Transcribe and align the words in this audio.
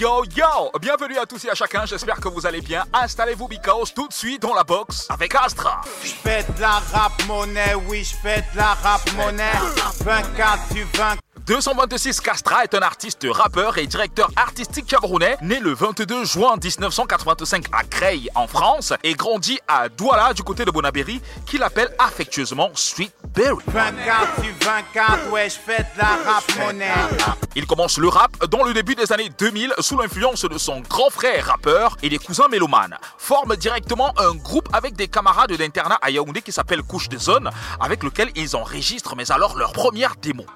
Yo 0.00 0.24
yo 0.34 0.70
Bienvenue 0.80 1.18
à 1.18 1.26
tous 1.26 1.44
et 1.44 1.50
à 1.50 1.54
chacun, 1.54 1.84
j'espère 1.84 2.16
que 2.16 2.28
vous 2.28 2.46
allez 2.46 2.62
bien. 2.62 2.84
Installez-vous 2.94 3.48
because 3.48 3.92
tout 3.92 4.08
de 4.08 4.14
suite 4.14 4.40
dans 4.40 4.54
la 4.54 4.64
box 4.64 5.06
avec 5.10 5.34
Astra. 5.34 5.82
Je 6.02 6.08
fais 6.08 6.42
de 6.42 6.58
la 6.58 6.80
rap 6.90 7.12
monnaie, 7.28 7.74
oui, 7.86 8.02
je 8.02 8.16
fais 8.16 8.40
de 8.40 8.56
la 8.56 8.72
rap 8.72 9.02
monnaie. 9.14 9.52
24 10.02 10.72
du 10.72 10.84
20. 10.84 11.18
226 11.50 12.20
Castra 12.20 12.62
est 12.62 12.74
un 12.74 12.82
artiste, 12.82 13.26
rappeur 13.28 13.76
et 13.78 13.88
directeur 13.88 14.30
artistique 14.36 14.86
camerounais, 14.86 15.36
né 15.42 15.58
le 15.58 15.74
22 15.74 16.24
juin 16.24 16.54
1985 16.62 17.64
à 17.72 17.82
Creil, 17.82 18.30
en 18.36 18.46
France, 18.46 18.92
et 19.02 19.14
grandi 19.14 19.58
à 19.66 19.88
Douala, 19.88 20.32
du 20.32 20.44
côté 20.44 20.64
de 20.64 20.70
Bonabéry, 20.70 21.20
qu'il 21.46 21.64
appelle 21.64 21.92
affectueusement 21.98 22.70
Sweet 22.74 23.12
Berry. 23.34 23.64
24 23.66 24.42
du 24.42 24.52
24, 24.64 25.30
ouais, 25.32 25.48
je 25.50 25.56
de 25.56 25.98
la 25.98 26.04
rap 26.24 26.44
monnaie. 26.56 26.86
Il 27.56 27.66
commence 27.66 27.98
le 27.98 28.06
rap 28.06 28.46
dans 28.46 28.62
le 28.62 28.72
début 28.72 28.94
des 28.94 29.12
années 29.12 29.30
2000 29.36 29.74
sous 29.80 29.98
l'influence 29.98 30.44
de 30.44 30.56
son 30.56 30.80
grand 30.82 31.10
frère 31.10 31.46
rappeur 31.46 31.96
et 32.04 32.08
des 32.08 32.18
cousins 32.18 32.46
mélomanes. 32.48 32.96
Forme 33.18 33.56
directement 33.56 34.14
un 34.20 34.36
groupe 34.36 34.68
avec 34.72 34.94
des 34.94 35.08
camarades 35.08 35.52
d'internat 35.52 35.98
à 36.00 36.10
Yaoundé 36.10 36.42
qui 36.42 36.52
s'appelle 36.52 36.84
Couche 36.84 37.08
de 37.08 37.18
Zone, 37.18 37.50
avec 37.80 38.04
lequel 38.04 38.30
ils 38.36 38.54
enregistrent 38.54 39.16
mais 39.16 39.32
alors 39.32 39.56
leur 39.56 39.72
première 39.72 40.14
démo. 40.14 40.46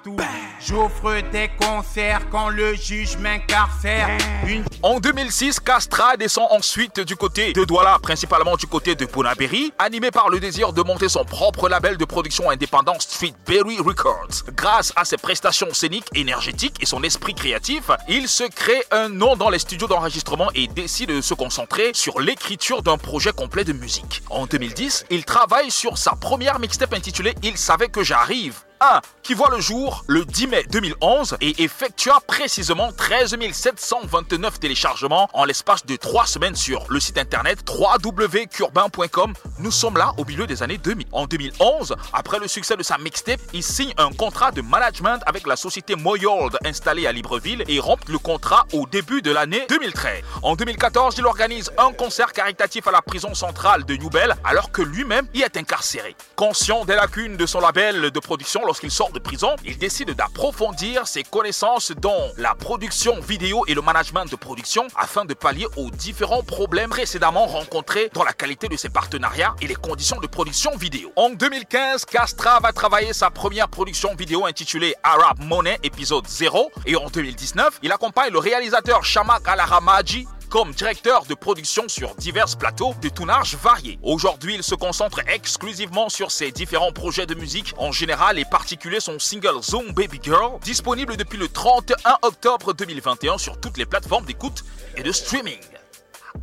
J'offre 0.85 1.19
des 1.31 1.49
concerts 1.59 2.29
quand 2.29 2.49
le 2.49 2.75
juge 2.75 3.17
m'incarcère. 3.17 4.07
Une 4.45 4.63
En 4.83 4.99
2006, 4.99 5.59
Castra 5.59 6.15
descend 6.15 6.45
ensuite 6.51 6.99
du 6.99 7.15
côté 7.15 7.53
de 7.53 7.63
Douala, 7.63 7.97
principalement 7.99 8.55
du 8.55 8.67
côté 8.67 8.93
de 8.93 9.07
Bonabéry, 9.07 9.73
animé 9.79 10.11
par 10.11 10.29
le 10.29 10.39
désir 10.39 10.73
de 10.73 10.83
monter 10.83 11.09
son 11.09 11.25
propre 11.25 11.69
label 11.69 11.97
de 11.97 12.05
production 12.05 12.51
indépendant 12.51 12.99
Street 12.99 13.33
Berry 13.47 13.79
Records. 13.79 14.43
Grâce 14.55 14.93
à 14.95 15.05
ses 15.05 15.17
prestations 15.17 15.73
scéniques 15.73 16.09
énergétiques 16.13 16.77
et 16.81 16.85
son 16.85 17.01
esprit 17.01 17.33
créatif, 17.33 17.89
il 18.07 18.27
se 18.27 18.43
crée 18.43 18.83
un 18.91 19.09
nom 19.09 19.35
dans 19.35 19.49
les 19.49 19.57
studios 19.57 19.87
d'enregistrement 19.87 20.51
et 20.53 20.67
décide 20.67 21.09
de 21.09 21.21
se 21.21 21.33
concentrer 21.33 21.93
sur 21.95 22.19
l'écriture 22.19 22.83
d'un 22.83 22.99
projet 22.99 23.31
complet 23.31 23.63
de 23.63 23.73
musique. 23.73 24.21
En 24.29 24.45
2010, 24.45 25.07
il 25.09 25.25
travaille 25.25 25.71
sur 25.71 25.97
sa 25.97 26.11
première 26.11 26.59
mixtape 26.59 26.93
intitulée 26.93 27.33
Il 27.41 27.57
savait 27.57 27.89
que 27.89 28.03
j'arrive. 28.03 28.53
1 28.81 29.01
qui 29.23 29.33
voit 29.33 29.49
le 29.49 29.59
jour 29.59 30.03
le 30.07 30.25
10 30.25 30.47
mai 30.47 30.63
2011 30.69 31.37
et 31.41 31.63
effectua 31.63 32.19
précisément 32.27 32.91
13 32.91 33.35
729 33.51 34.59
téléchargements 34.59 35.29
en 35.33 35.45
l'espace 35.45 35.85
de 35.85 35.95
3 35.95 36.25
semaines 36.25 36.55
sur 36.55 36.85
le 36.89 36.99
site 36.99 37.17
internet 37.17 37.59
www.curbain.com. 37.67 39.33
Nous 39.59 39.71
sommes 39.71 39.97
là 39.97 40.13
au 40.17 40.25
milieu 40.25 40.45
des 40.47 40.61
années 40.63 40.77
2000. 40.77 41.07
En 41.11 41.25
2011, 41.25 41.95
après 42.13 42.39
le 42.39 42.47
succès 42.47 42.75
de 42.75 42.83
sa 42.83 42.97
mixtape, 42.97 43.39
il 43.53 43.63
signe 43.63 43.93
un 43.97 44.11
contrat 44.11 44.51
de 44.51 44.61
management 44.61 45.19
avec 45.25 45.47
la 45.47 45.55
société 45.55 45.95
Moyold 45.95 46.57
installée 46.65 47.07
à 47.07 47.11
Libreville 47.11 47.63
et 47.67 47.79
rompt 47.79 48.07
le 48.09 48.19
contrat 48.19 48.65
au 48.73 48.85
début 48.85 49.21
de 49.21 49.31
l'année 49.31 49.65
2013. 49.69 50.21
En 50.43 50.55
2014, 50.55 51.15
il 51.17 51.25
organise 51.25 51.71
un 51.77 51.91
concert 51.93 52.33
caritatif 52.33 52.87
à 52.87 52.91
la 52.91 53.01
prison 53.01 53.33
centrale 53.33 53.85
de 53.85 53.95
Newbel 53.95 54.35
alors 54.43 54.71
que 54.71 54.81
lui-même 54.81 55.27
y 55.33 55.41
est 55.41 55.57
incarcéré. 55.57 56.15
Conscient 56.35 56.85
des 56.85 56.95
lacunes 56.95 57.37
de 57.37 57.45
son 57.45 57.59
label 57.59 58.11
de 58.11 58.19
production 58.19 58.64
lorsqu'il 58.65 58.91
sort 58.91 59.11
de 59.11 59.19
prison, 59.19 59.55
il 59.63 59.77
décide 59.77 60.11
d'approfondir 60.11 61.07
ses 61.07 61.23
connaissances 61.23 61.91
dans 61.91 62.29
la 62.37 62.55
production 62.55 63.19
vidéo 63.19 63.63
et 63.67 63.73
le 63.73 63.81
management 63.81 64.25
de 64.25 64.35
production 64.35 64.87
afin 64.95 65.25
de 65.25 65.33
pallier 65.33 65.67
aux 65.77 65.89
différents 65.91 66.43
problèmes 66.43 66.89
précédemment 66.89 67.45
rencontrés 67.45 68.09
dans 68.13 68.23
la 68.23 68.33
qualité 68.33 68.67
de 68.67 68.77
ses 68.77 68.89
partenariats 68.89 69.55
et 69.61 69.67
les 69.67 69.75
conditions 69.75 70.19
de 70.19 70.27
production 70.27 70.75
vidéo. 70.77 71.11
En 71.15 71.29
2015, 71.29 72.05
Castra 72.05 72.59
va 72.59 72.71
travailler 72.73 73.13
sa 73.13 73.29
première 73.29 73.67
production 73.67 74.15
vidéo 74.15 74.45
intitulée 74.45 74.95
Arab 75.03 75.39
Money 75.39 75.77
épisode 75.83 76.27
0 76.27 76.71
et 76.85 76.95
en 76.95 77.07
2019, 77.09 77.79
il 77.83 77.91
accompagne 77.91 78.31
le 78.31 78.39
réalisateur 78.39 79.03
Shamak 79.03 79.47
Alahamaji 79.47 80.27
comme 80.49 80.71
directeur 80.71 81.25
de 81.25 81.33
production 81.33 81.87
sur 81.87 82.15
divers 82.15 82.57
plateaux 82.57 82.93
de 83.01 83.09
tournage 83.09 83.55
variés. 83.55 83.99
Aujourd'hui, 84.03 84.55
il 84.55 84.63
se 84.63 84.75
concentre 84.75 85.19
exclusivement 85.27 86.09
sur 86.09 86.31
ses 86.31 86.51
différents 86.51 86.91
projets 86.91 87.25
de 87.25 87.35
musique, 87.35 87.73
en 87.77 87.91
général 87.91 88.39
et 88.39 88.45
particulier 88.45 88.99
son 88.99 89.19
single 89.19 89.61
Zoom 89.61 89.91
Baby 89.93 90.19
Girl, 90.21 90.59
disponible 90.61 91.17
depuis 91.17 91.37
le 91.37 91.47
31 91.47 92.17
octobre 92.21 92.73
2021 92.73 93.37
sur 93.37 93.59
toutes 93.59 93.77
les 93.77 93.85
plateformes 93.85 94.25
d'écoute 94.25 94.63
et 94.95 95.03
de 95.03 95.11
streaming. 95.11 95.59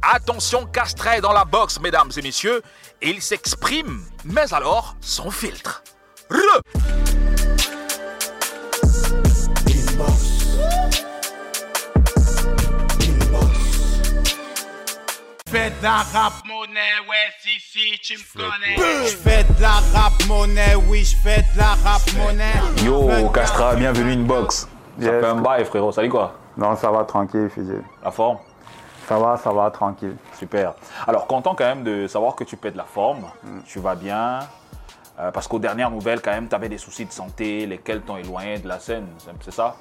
Attention, 0.02 0.66
Castra 0.66 1.18
est 1.18 1.20
dans 1.20 1.32
la 1.32 1.44
box, 1.44 1.80
mesdames 1.80 2.10
et 2.16 2.22
messieurs, 2.22 2.62
il 3.02 3.20
s'exprime, 3.20 4.04
mais 4.24 4.52
alors 4.52 4.96
sans 5.00 5.30
filtre. 5.30 5.82
Re 6.30 7.21
Je 15.52 15.58
fais 15.58 15.68
de 15.70 15.82
la 15.82 15.96
rap 15.98 16.32
monnaie, 16.46 16.98
ouais, 17.10 17.28
si, 17.42 17.60
si, 17.60 17.98
tu 18.00 18.14
me 18.16 18.42
connais. 18.42 19.06
Je 19.06 19.14
fais 19.16 19.44
de 19.44 19.60
la 19.60 19.80
rap 19.92 20.12
monnaie, 20.26 20.74
oui, 20.88 21.04
je 21.04 21.14
fais 21.16 21.42
de 21.42 21.58
la 21.58 21.74
rap 21.84 22.00
monnaie. 22.16 22.54
Yo, 22.82 23.06
24 23.06 23.32
Castra, 23.32 23.74
bienvenue 23.74 24.12
inbox. 24.12 24.60
Ça 24.60 24.66
Yes. 25.04 25.10
fait 25.20 25.26
un 25.26 25.34
bail, 25.42 25.66
frérot. 25.66 25.92
Salut 25.92 26.08
quoi? 26.08 26.32
Non, 26.56 26.74
ça 26.74 26.90
va 26.90 27.04
tranquille, 27.04 27.50
Fidji. 27.54 27.72
La 28.02 28.10
forme? 28.10 28.38
Ça 29.06 29.18
va, 29.18 29.36
ça 29.36 29.52
va 29.52 29.70
tranquille. 29.70 30.16
Super. 30.38 30.72
Alors, 31.06 31.26
content 31.26 31.54
quand 31.54 31.66
même 31.66 31.84
de 31.84 32.06
savoir 32.06 32.34
que 32.34 32.44
tu 32.44 32.56
pètes 32.56 32.74
la 32.76 32.84
forme. 32.84 33.26
Tu 33.66 33.78
vas 33.78 33.94
bien. 33.94 34.38
Euh, 35.20 35.30
parce 35.32 35.46
qu'aux 35.48 35.58
dernières 35.58 35.90
nouvelles, 35.90 36.22
quand 36.22 36.30
même, 36.32 36.48
tu 36.48 36.54
avais 36.54 36.70
des 36.70 36.78
soucis 36.78 37.04
de 37.04 37.12
santé, 37.12 37.66
lesquels 37.66 38.00
t'ont 38.00 38.16
éloigné 38.16 38.58
de 38.58 38.68
la 38.68 38.78
scène. 38.80 39.06
C'est- 39.42 39.50
ça? 39.50 39.76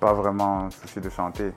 Pas 0.00 0.14
vraiment 0.14 0.70
souci 0.70 1.00
de 1.02 1.10
santé. 1.10 1.52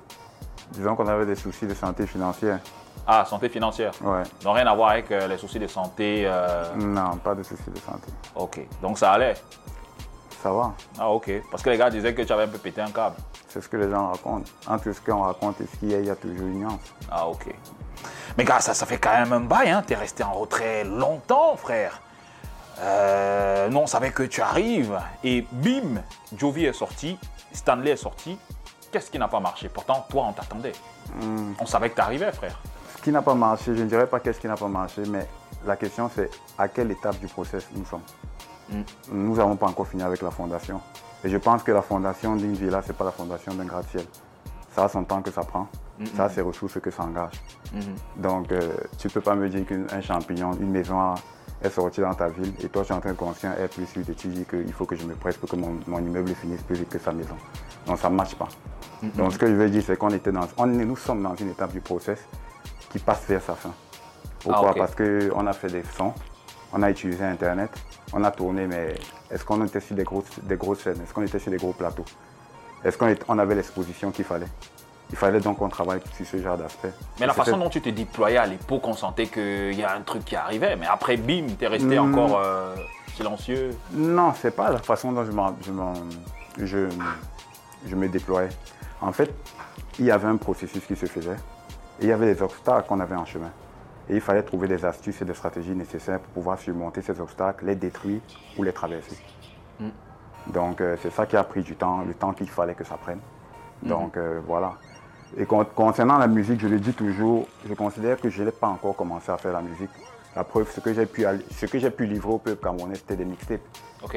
Disons 0.71 0.97
qu'on 0.97 1.07
avait 1.07 1.25
des 1.25 1.35
soucis 1.35 1.65
de 1.67 1.73
santé 1.73 2.05
financière. 2.05 2.59
Ah, 3.07 3.25
santé 3.25 3.49
financière. 3.49 3.91
Ouais. 4.01 4.23
Donc, 4.43 4.55
rien 4.55 4.65
à 4.67 4.73
voir 4.75 4.89
avec 4.91 5.11
euh, 5.11 5.27
les 5.27 5.37
soucis 5.37 5.59
de 5.59 5.67
santé. 5.67 6.23
euh, 6.25 6.73
Non, 6.75 7.17
pas 7.17 7.35
de 7.35 7.43
soucis 7.43 7.69
de 7.69 7.77
santé. 7.79 8.11
Ok. 8.35 8.59
Donc, 8.81 8.97
ça 8.97 9.11
allait. 9.11 9.35
Ça 10.41 10.51
va. 10.51 10.73
Ah, 10.99 11.09
ok. 11.09 11.31
Parce 11.51 11.61
que 11.63 11.69
les 11.69 11.77
gars 11.77 11.89
disaient 11.89 12.13
que 12.13 12.21
tu 12.23 12.33
avais 12.33 12.43
un 12.43 12.47
peu 12.47 12.57
pété 12.57 12.81
un 12.81 12.89
câble. 12.91 13.15
C'est 13.47 13.61
ce 13.61 13.69
que 13.69 13.77
les 13.77 13.89
gens 13.89 14.09
racontent. 14.11 14.49
Entre 14.67 14.91
ce 14.91 14.99
qu'on 15.01 15.21
raconte 15.21 15.61
et 15.61 15.65
ce 15.67 15.77
qu'il 15.77 15.91
y 15.91 15.95
a, 15.95 15.99
il 15.99 16.05
y 16.05 16.09
a 16.09 16.15
toujours 16.15 16.47
une 16.47 16.59
nuance. 16.61 16.79
Ah, 17.11 17.27
ok. 17.27 17.47
Mais 18.37 18.43
gars, 18.43 18.59
ça, 18.59 18.73
ça 18.73 18.85
fait 18.85 18.97
quand 18.97 19.13
même 19.13 19.31
un 19.33 19.39
bail, 19.39 19.69
hein. 19.69 19.83
T'es 19.85 19.95
resté 19.95 20.23
en 20.23 20.33
retrait 20.33 20.83
longtemps, 20.83 21.55
frère. 21.55 22.01
Euh, 22.79 23.69
non, 23.69 23.83
on 23.83 23.87
savait 23.87 24.11
que 24.11 24.23
tu 24.23 24.41
arrives. 24.41 24.99
Et 25.23 25.45
bim, 25.51 26.01
Jovi 26.35 26.65
est 26.65 26.73
sorti, 26.73 27.17
Stanley 27.53 27.91
est 27.91 27.95
sorti. 27.97 28.37
Qu'est-ce 28.91 29.09
qui 29.09 29.17
n'a 29.19 29.27
pas 29.27 29.39
marché? 29.39 29.69
Pourtant, 29.69 30.05
toi, 30.09 30.25
on 30.29 30.33
t'attendait. 30.33 30.73
On 31.59 31.65
savait 31.65 31.89
que 31.89 31.95
tu 31.95 32.01
arrivais, 32.01 32.31
frère. 32.31 32.59
Qui 33.05 33.11
n'a 33.11 33.21
pas 33.21 33.35
marché, 33.35 33.75
je 33.75 33.83
ne 33.83 33.87
dirais 33.87 34.07
pas 34.07 34.19
qu'est-ce 34.19 34.39
qui 34.39 34.47
n'a 34.47 34.55
pas 34.55 34.67
marché, 34.67 35.03
mais 35.07 35.27
la 35.63 35.75
question 35.75 36.09
c'est 36.13 36.27
à 36.57 36.67
quelle 36.67 36.89
étape 36.89 37.19
du 37.19 37.27
process 37.27 37.67
nous 37.75 37.85
sommes. 37.85 38.01
Nous 39.11 39.35
n'avons 39.35 39.55
pas 39.55 39.67
encore 39.67 39.85
fini 39.87 40.01
avec 40.01 40.23
la 40.23 40.31
fondation. 40.31 40.81
Et 41.23 41.29
je 41.29 41.37
pense 41.37 41.61
que 41.61 41.71
la 41.71 41.83
fondation 41.83 42.35
d'une 42.35 42.53
villa, 42.55 42.81
ce 42.81 42.87
n'est 42.87 42.93
pas 42.95 43.05
la 43.05 43.11
fondation 43.11 43.53
d'un 43.53 43.65
gratte-ciel. 43.65 44.05
Ça 44.75 44.85
a 44.85 44.89
son 44.89 45.03
temps 45.03 45.21
que 45.21 45.29
ça 45.29 45.41
prend, 45.43 45.67
ça 46.17 46.25
a 46.25 46.29
ses 46.29 46.41
ressources 46.41 46.79
que 46.81 46.89
ça 46.89 47.03
engage. 47.03 47.39
Donc, 48.17 48.51
euh, 48.51 48.73
tu 48.97 49.05
ne 49.05 49.11
peux 49.13 49.21
pas 49.21 49.35
me 49.35 49.47
dire 49.49 49.65
qu'un 49.67 50.01
champignon, 50.01 50.51
une 50.59 50.71
maison 50.71 51.13
est 51.61 51.69
sortie 51.69 52.01
dans 52.01 52.13
ta 52.15 52.27
ville 52.29 52.53
et 52.63 52.69
toi, 52.69 52.83
tu 52.83 52.91
es 52.91 52.95
en 52.95 52.99
train 53.01 53.13
de 53.13 53.17
un 53.47 53.65
R 53.65 53.69
plus 53.69 53.87
8 53.95 54.09
et 54.09 54.15
tu 54.15 54.27
dis 54.29 54.45
qu'il 54.45 54.73
faut 54.73 54.85
que 54.85 54.95
je 54.95 55.05
me 55.05 55.13
presse 55.13 55.37
pour 55.37 55.47
que 55.47 55.55
mon, 55.55 55.77
mon 55.85 55.99
immeuble 55.99 56.33
finisse 56.33 56.63
plus 56.63 56.75
vite 56.75 56.89
que 56.89 56.97
sa 56.99 57.11
maison. 57.11 57.35
Donc, 57.85 57.99
ça 57.99 58.09
ne 58.09 58.15
marche 58.15 58.33
pas. 58.35 58.47
Donc, 59.15 59.31
ce 59.31 59.37
que 59.37 59.45
je 59.47 59.53
veux 59.53 59.69
dire, 59.69 59.83
c'est 59.85 59.95
qu'on 59.95 60.09
était 60.09 60.31
dans, 60.31 60.47
on 60.57 60.73
est- 60.79 60.85
nous 60.85 60.95
sommes 60.97 61.21
dans 61.21 61.35
une 61.35 61.51
étape 61.51 61.71
du 61.71 61.81
process 61.81 62.19
qui 62.95 63.03
passe 63.03 63.25
vers 63.27 63.41
sa 63.41 63.55
fin. 63.55 63.73
Pourquoi? 64.39 64.71
Ah. 64.71 64.77
Parce 64.77 64.95
qu'on 64.95 65.47
a 65.47 65.53
fait 65.53 65.67
des 65.67 65.83
sons, 65.97 66.13
on 66.71 66.81
a 66.81 66.89
utilisé 66.89 67.25
Internet, 67.25 67.71
on 68.13 68.23
a 68.23 68.31
tourné, 68.31 68.67
mais 68.67 68.95
est-ce 69.29 69.43
qu'on 69.43 69.63
était 69.65 69.81
sur 69.81 69.95
des 69.95 70.03
grosses, 70.03 70.39
des 70.43 70.55
grosses 70.55 70.79
scènes 70.83 71.01
Est-ce 71.03 71.13
qu'on 71.13 71.23
était 71.23 71.39
sur 71.39 71.51
des 71.51 71.57
gros 71.57 71.73
plateaux? 71.73 72.05
Est-ce 72.83 72.97
qu'on 72.97 73.13
on 73.27 73.37
avait 73.39 73.55
l'exposition 73.55 74.11
qu'il 74.11 74.23
fallait? 74.23 74.47
Il 75.11 75.17
fallait 75.17 75.39
donc 75.41 75.57
qu'on 75.57 75.69
travaille 75.69 75.99
sur 76.15 76.25
ce 76.25 76.37
genre 76.37 76.57
d'aspect. 76.57 76.91
Mais 77.19 77.25
la 77.25 77.33
Et 77.33 77.35
façon 77.35 77.57
dont 77.57 77.69
tu 77.69 77.81
te 77.81 77.89
déployais 77.89 78.37
à 78.37 78.45
l'époque, 78.45 78.87
on 78.87 78.93
sentait 78.93 79.27
qu'il 79.27 79.73
y 79.77 79.83
a 79.83 79.93
un 79.93 80.01
truc 80.01 80.23
qui 80.25 80.35
arrivait. 80.35 80.75
Mais 80.77 80.87
après, 80.87 81.17
bim, 81.17 81.47
t'es 81.59 81.67
resté 81.67 81.99
Hmm. 81.99 82.13
encore 82.13 82.39
euh, 82.39 82.75
silencieux. 83.15 83.71
Non, 83.91 84.33
c'est 84.39 84.55
pas 84.55 84.71
la 84.71 84.79
façon 84.79 85.11
dont 85.11 85.25
je, 85.25 85.31
je, 85.67 86.65
je, 86.65 86.87
je 87.87 87.95
me 87.95 88.07
déployais. 88.07 88.49
En 89.01 89.11
fait, 89.11 89.31
il 89.99 90.05
y 90.05 90.11
avait 90.11 90.27
un 90.27 90.37
processus 90.37 90.83
qui 90.85 90.95
se 90.95 91.05
faisait 91.05 91.35
et 91.99 92.03
il 92.03 92.09
y 92.09 92.11
avait 92.11 92.33
des 92.33 92.41
obstacles 92.41 92.87
qu'on 92.87 92.99
avait 92.99 93.15
en 93.15 93.25
chemin. 93.25 93.51
Et 94.09 94.15
il 94.15 94.21
fallait 94.21 94.43
trouver 94.43 94.67
des 94.67 94.85
astuces 94.85 95.21
et 95.21 95.25
des 95.25 95.33
stratégies 95.33 95.71
nécessaires 95.75 96.19
pour 96.19 96.33
pouvoir 96.33 96.59
surmonter 96.59 97.01
ces 97.01 97.19
obstacles, 97.19 97.65
les 97.65 97.75
détruire 97.75 98.21
ou 98.57 98.63
les 98.63 98.71
traverser. 98.73 99.17
Donc, 100.47 100.79
euh, 100.81 100.95
c'est 101.01 101.11
ça 101.11 101.25
qui 101.25 101.35
a 101.35 101.43
pris 101.43 101.63
du 101.63 101.75
temps, 101.75 102.03
le 102.05 102.13
temps 102.13 102.31
qu'il 102.33 102.47
fallait 102.49 102.75
que 102.75 102.83
ça 102.83 102.97
prenne. 102.97 103.19
Donc, 103.81 104.15
euh, 104.17 104.39
voilà. 104.45 104.73
Et 105.37 105.45
con- 105.45 105.65
concernant 105.75 106.17
la 106.19 106.27
musique, 106.27 106.59
je 106.61 106.67
le 106.67 106.79
dis 106.79 106.93
toujours, 106.93 107.47
je 107.67 107.73
considère 107.73 108.19
que 108.19 108.29
je 108.29 108.43
n'ai 108.43 108.51
pas 108.51 108.67
encore 108.67 108.95
commencé 108.95 109.31
à 109.31 109.37
faire 109.37 109.53
la 109.53 109.61
musique. 109.61 109.89
La 110.35 110.43
preuve, 110.43 110.69
ce 110.71 110.79
que 110.81 110.93
j'ai 110.93 111.05
pu, 111.07 111.25
aller- 111.25 111.43
ce 111.51 111.65
que 111.65 111.79
j'ai 111.79 111.89
pu 111.89 112.05
livrer 112.05 112.31
au 112.33 112.37
peuple 112.37 112.63
camerounais, 112.63 112.95
c'était 112.95 113.15
des 113.15 113.25
mixtapes. 113.25 113.61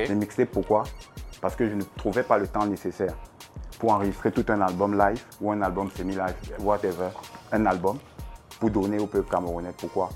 Les 0.06 0.14
mixtapes, 0.14 0.50
pourquoi? 0.50 0.84
Parce 1.40 1.56
que 1.56 1.66
je 1.68 1.74
ne 1.74 1.82
trouvais 1.96 2.24
pas 2.24 2.36
le 2.38 2.46
temps 2.46 2.66
nécessaire. 2.66 3.14
Pour 3.78 3.92
enregistrer 3.92 4.32
tout 4.32 4.44
un 4.48 4.60
album 4.60 4.98
live 4.98 5.22
ou 5.40 5.52
un 5.52 5.62
album 5.62 5.90
semi-live, 5.90 6.34
whatever, 6.58 7.10
un 7.52 7.66
album, 7.66 7.98
pour 8.58 8.70
donner 8.70 8.98
au 8.98 9.06
peuple 9.06 9.30
camerounais. 9.30 9.72
Pourquoi 9.76 10.10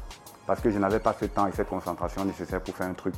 Parce 0.46 0.60
que 0.60 0.70
je 0.70 0.78
n'avais 0.78 0.98
pas 0.98 1.14
ce 1.18 1.26
temps 1.26 1.46
et 1.46 1.52
cette 1.52 1.68
concentration 1.68 2.24
nécessaire 2.24 2.60
pour 2.60 2.74
faire 2.74 2.88
un 2.88 2.94
truc, 2.94 3.14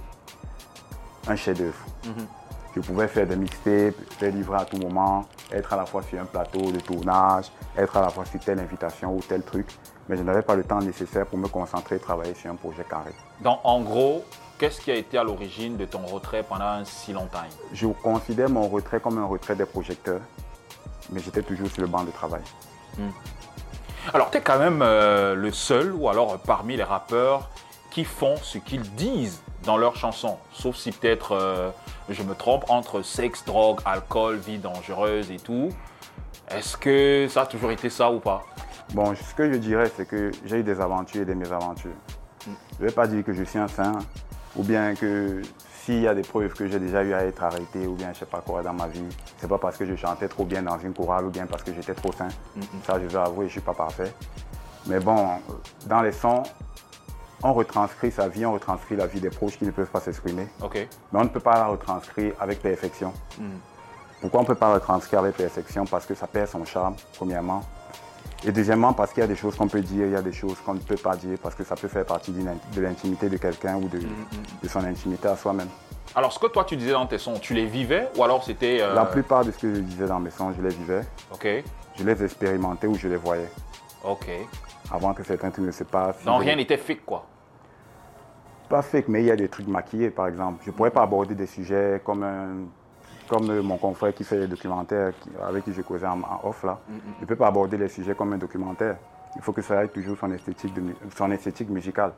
un 1.26 1.37
chef-d'œuvre. 1.37 1.79
Mhm. 2.05 2.26
Je 2.75 2.81
pouvais 2.81 3.06
faire 3.06 3.26
des 3.26 3.37
mixtapes, 3.37 3.94
faire 4.19 4.32
livrer 4.32 4.59
à 4.59 4.65
tout 4.65 4.76
moment, 4.76 5.26
être 5.53 5.73
à 5.73 5.76
la 5.76 5.87
fois 5.87 6.03
sur 6.03 6.21
un 6.21 6.25
plateau 6.25 6.73
de 6.73 6.81
tournage, 6.81 7.53
être 7.76 7.97
à 7.97 8.00
la 8.00 8.09
fois 8.09 8.25
sur 8.25 8.41
telle 8.41 8.59
invitation 8.59 9.15
ou 9.15 9.21
tel 9.21 9.43
truc, 9.43 9.67
mais 10.09 10.17
je 10.17 10.23
n'avais 10.23 10.43
pas 10.43 10.56
le 10.56 10.65
temps 10.65 10.81
nécessaire 10.81 11.25
pour 11.26 11.38
me 11.38 11.47
concentrer 11.47 11.97
et 11.97 11.99
travailler 12.00 12.35
sur 12.35 12.50
un 12.50 12.56
projet 12.56 12.85
carré. 12.88 13.12
Donc, 13.41 13.61
en 13.62 13.81
gros, 13.81 14.25
qu'est-ce 14.59 14.81
qui 14.81 14.91
a 14.91 14.97
été 14.97 15.17
à 15.19 15.23
l'origine 15.23 15.76
de 15.76 15.85
ton 15.85 16.05
retrait 16.05 16.43
pendant 16.43 16.65
un 16.65 16.85
si 16.85 17.12
long 17.12 17.26
temps 17.26 17.38
Je 17.73 17.87
considère 17.87 18.50
mon 18.50 18.67
retrait 18.67 18.99
comme 18.99 19.19
un 19.19 19.26
retrait 19.26 19.55
des 19.55 19.67
projecteurs, 19.67 20.23
mais 21.11 21.21
j'étais 21.21 21.43
toujours 21.43 21.71
sur 21.71 21.82
le 21.82 21.88
banc 21.88 22.03
de 22.03 22.11
travail. 22.11 22.43
Alors, 24.12 24.32
tu 24.32 24.38
es 24.38 24.41
quand 24.41 24.59
même 24.59 24.82
euh, 24.82 25.37
le 25.37 25.53
seul, 25.53 25.93
ou 25.93 26.09
alors 26.09 26.38
parmi 26.38 26.76
les 26.76 26.82
rappeurs, 26.82 27.50
qui 27.93 28.05
font 28.05 28.35
ce 28.43 28.59
qu'ils 28.59 28.91
disent 28.97 29.44
dans 29.64 29.76
leurs 29.76 29.96
chansons. 29.96 30.38
Sauf 30.52 30.76
si 30.76 30.93
peut-être 30.93 31.32
euh, 31.32 31.70
je 32.08 32.22
me 32.22 32.34
trompe 32.34 32.64
entre 32.69 33.02
sexe, 33.02 33.44
drogue, 33.44 33.81
alcool, 33.84 34.37
vie 34.37 34.58
dangereuse 34.58 35.31
et 35.31 35.38
tout. 35.38 35.70
Est-ce 36.50 36.76
que 36.76 37.26
ça 37.28 37.43
a 37.43 37.46
toujours 37.46 37.70
été 37.70 37.90
ça 37.90 38.11
ou 38.11 38.20
pas? 38.20 38.44
Bon, 38.93 39.14
ce 39.14 39.34
que 39.34 39.50
je 39.50 39.58
dirais, 39.58 39.90
c'est 39.96 40.06
que 40.06 40.31
j'ai 40.44 40.58
eu 40.58 40.62
des 40.62 40.81
aventures 40.81 41.22
et 41.22 41.25
des 41.25 41.34
mésaventures. 41.34 41.90
Je 42.46 42.50
ne 42.82 42.88
vais 42.88 42.93
pas 42.93 43.06
dire 43.06 43.25
que 43.25 43.32
je 43.32 43.43
suis 43.43 43.58
un 43.58 43.69
saint, 43.69 43.99
ou 44.56 44.62
bien 44.62 44.94
que 44.94 45.40
s'il 45.82 46.00
y 46.00 46.08
a 46.08 46.14
des 46.14 46.22
preuves 46.22 46.52
que 46.52 46.69
j'ai 46.69 46.78
déjà 46.78 47.02
eu 47.02 47.14
à 47.14 47.25
être 47.25 47.43
arrêté, 47.43 47.87
ou 47.87 47.94
bien 47.94 48.12
je 48.12 48.20
sais 48.20 48.26
pas 48.26 48.40
quoi 48.40 48.62
dans 48.62 48.75
ma 48.75 48.87
vie, 48.87 49.05
c'est 49.38 49.49
pas 49.49 49.58
parce 49.58 49.78
que 49.78 49.87
je 49.87 49.96
chantais 49.96 50.28
trop 50.28 50.44
bien 50.44 50.62
dans 50.62 50.78
une 50.78 50.93
chorale, 50.93 51.25
ou 51.26 51.31
bien 51.31 51.46
parce 51.46 51.62
que 51.62 51.72
j'étais 51.72 51.94
trop 51.94 52.12
sain. 52.12 52.28
Ça, 52.87 53.00
je 53.00 53.06
vais 53.06 53.19
avouer, 53.19 53.46
je 53.46 53.52
suis 53.52 53.61
pas 53.61 53.75
parfait. 53.75 54.12
Mais 54.87 55.00
bon, 55.00 55.28
dans 55.87 56.02
les 56.02 56.12
sons, 56.12 56.43
on 57.44 57.52
retranscrit 57.52 58.11
sa 58.11 58.26
vie, 58.29 58.44
on 58.46 58.55
retranscrit 58.55 58.96
la 58.96 59.06
vie 59.06 59.20
des 59.20 59.31
proches 59.31 59.58
qui 59.58 59.64
ne 59.64 59.70
peuvent 59.70 59.87
pas 59.91 60.00
s'exprimer. 60.00 60.46
Mais 60.62 60.88
on 61.12 61.23
ne 61.25 61.29
peut 61.29 61.41
pas 61.41 61.55
la 61.58 61.67
retranscrire 61.67 62.32
avec 62.41 62.61
perfection. 62.61 63.12
Pourquoi 64.20 64.41
on 64.41 64.43
ne 64.44 64.49
peut 64.49 64.55
pas 64.55 64.69
la 64.69 64.75
retranscrire 64.75 65.20
avec 65.20 65.37
perfection? 65.37 65.85
Parce 65.85 66.06
que 66.06 66.14
ça 66.14 66.26
perd 66.26 66.49
son 66.49 66.64
charme, 66.64 66.96
premièrement. 67.17 67.62
Et 68.46 68.52
deuxièmement, 68.52 68.94
parce 68.94 69.12
qu'il 69.12 69.20
y 69.20 69.25
a 69.25 69.26
des 69.26 69.37
choses 69.37 69.55
qu'on 69.56 69.69
peut 69.69 69.82
dire, 69.82 70.06
il 70.06 70.12
y 70.12 70.17
a 70.17 70.23
des 70.23 70.32
choses 70.32 70.56
qu'on 70.64 70.75
ne 70.75 70.79
peut 70.81 70.96
pas 70.96 71.17
dire, 71.17 71.37
parce 71.43 71.55
que 71.55 71.64
ça 71.64 71.76
peut 71.76 71.88
faire 71.88 72.06
partie 72.06 72.32
de 72.32 72.81
l'intimité 72.81 73.29
de 73.29 73.37
quelqu'un 73.37 73.76
ou 73.76 73.88
de, 73.88 73.99
de 74.00 74.69
son 74.69 74.82
intimité 74.85 75.29
à 75.29 75.37
soi-même. 75.37 75.69
Alors, 76.14 76.32
ce 76.32 76.38
que 76.38 76.47
toi 76.47 76.64
tu 76.64 76.76
disais 76.76 76.93
dans 76.93 77.06
tes 77.06 77.19
sons, 77.19 77.38
tu 77.40 77.52
les 77.55 77.67
vivais 77.67 78.08
ou 78.17 78.25
alors 78.25 78.43
c'était. 78.44 78.79
euh, 78.81 78.94
La 78.94 79.05
plupart 79.05 79.44
de 79.44 79.50
ce 79.50 79.58
que 79.58 79.75
je 79.75 79.81
disais 79.81 80.06
dans 80.06 80.20
mes 80.20 80.31
sons, 80.31 80.52
je 80.56 80.62
les 80.62 80.69
vivais, 80.75 81.00
Ok. 81.32 81.47
je 81.99 82.05
les 82.05 82.23
expérimentais 82.25 82.87
ou 82.87 82.94
je 82.94 83.08
les 83.08 83.17
voyais, 83.17 83.50
Ok. 84.05 84.29
avant 84.93 85.12
que 85.12 85.25
certains 85.25 85.50
trucs 85.50 85.64
ne 85.67 85.70
se 85.73 85.85
passent. 85.85 86.17
Je- 86.25 86.31
rien 86.31 86.56
n'était 86.56 86.76
fake, 86.76 87.05
quoi. 87.05 87.26
Pas 88.69 88.82
fake, 88.82 89.08
mais 89.08 89.22
il 89.22 89.26
y 89.26 89.31
a 89.31 89.37
des 89.37 89.49
trucs 89.49 89.69
maquillés, 89.69 90.11
par 90.11 90.26
exemple. 90.26 90.62
Je 90.64 90.70
ne 90.70 90.75
pourrais 90.76 90.90
pas 90.90 91.02
aborder 91.02 91.34
des 91.34 91.46
sujets 91.46 92.00
comme, 92.05 92.22
un- 92.22 92.66
comme 93.28 93.61
mon 93.61 93.76
confrère 93.76 94.14
qui 94.14 94.25
fait 94.25 94.38
des 94.38 94.46
documentaires, 94.46 95.12
qui- 95.20 95.31
avec 95.46 95.64
qui 95.64 95.72
je 95.72 95.82
causais 95.82 96.06
en, 96.06 96.20
en 96.20 96.40
off 96.49 96.62
là. 96.64 96.78
Je 96.88 97.22
ne 97.22 97.26
peux 97.26 97.37
pas 97.37 97.49
aborder 97.49 97.76
les 97.76 97.88
sujets 97.88 98.14
comme 98.14 98.32
un 98.32 98.38
documentaire. 98.38 98.96
Il 99.37 99.43
faut 99.43 99.52
que 99.52 99.62
ça 99.62 99.84
ait 99.84 99.88
toujours 99.88 100.16
son 100.16 100.31
esthétique, 100.32 100.72
de 100.75 100.82
son 101.16 101.31
esthétique 101.31 101.69
musicale. 101.69 102.12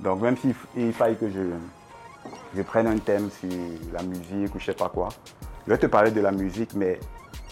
Donc 0.00 0.20
même 0.20 0.36
s'il 0.36 0.54
il 0.76 0.92
faille 0.92 1.16
que 1.16 1.28
je, 1.30 1.40
je 2.54 2.62
prenne 2.62 2.86
un 2.86 2.98
thème 2.98 3.30
sur 3.30 3.48
la 3.92 4.02
musique 4.02 4.54
ou 4.54 4.58
je 4.58 4.66
sais 4.66 4.74
pas 4.74 4.88
quoi, 4.90 5.08
je 5.66 5.72
vais 5.72 5.78
te 5.78 5.86
parler 5.86 6.10
de 6.10 6.20
la 6.20 6.30
musique, 6.30 6.74
mais 6.74 7.00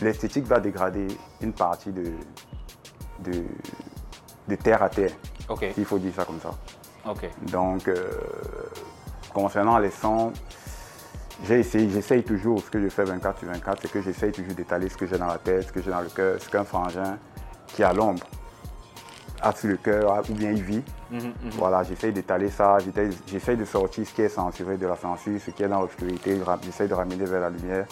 l'esthétique 0.00 0.44
va 0.44 0.60
dégrader 0.60 1.06
une 1.40 1.52
partie 1.54 1.90
de, 1.92 2.12
de, 3.20 3.32
de 4.48 4.54
terre 4.56 4.82
à 4.82 4.88
terre, 4.90 5.12
Ok. 5.48 5.64
s'il 5.74 5.84
faut 5.86 5.98
dire 5.98 6.12
ça 6.14 6.24
comme 6.26 6.40
ça. 6.40 6.50
Donc, 7.50 7.88
euh, 7.88 8.10
concernant 9.32 9.78
les 9.78 9.90
sons, 9.90 10.32
j'essaye 11.44 12.22
toujours, 12.22 12.60
ce 12.62 12.70
que 12.70 12.80
je 12.80 12.88
fais 12.88 13.04
24 13.04 13.38
sur 13.38 13.48
24, 13.48 13.82
c'est 13.82 13.90
que 13.90 14.02
j'essaye 14.02 14.32
toujours 14.32 14.54
d'étaler 14.54 14.88
ce 14.88 14.96
que 14.96 15.06
j'ai 15.06 15.18
dans 15.18 15.26
la 15.26 15.38
tête, 15.38 15.68
ce 15.68 15.72
que 15.72 15.82
j'ai 15.82 15.90
dans 15.90 16.00
le 16.02 16.08
cœur, 16.08 16.40
ce 16.40 16.48
qu'un 16.48 16.64
frangin 16.64 17.18
qui 17.68 17.82
a 17.82 17.92
l'ombre 17.92 18.26
a 19.42 19.52
sur 19.52 19.68
le 19.68 19.76
cœur, 19.76 20.22
ou 20.28 20.34
bien 20.34 20.50
il 20.50 20.62
vit. 20.62 20.82
Voilà, 21.58 21.82
j'essaye 21.82 22.12
d'étaler 22.12 22.50
ça, 22.50 22.78
j'essaye- 23.26 23.56
de 23.56 23.64
sortir 23.64 24.06
ce 24.06 24.12
qui 24.14 24.22
est 24.22 24.28
censuré 24.28 24.76
de 24.76 24.86
la 24.86 24.96
censure, 24.96 25.40
ce 25.44 25.50
qui 25.50 25.62
est 25.62 25.68
dans 25.68 25.80
l'obscurité, 25.80 26.38
j'essaye 26.62 26.88
de 26.88 26.94
ramener 26.94 27.24
vers 27.24 27.40
la 27.40 27.50
lumière. 27.50 27.86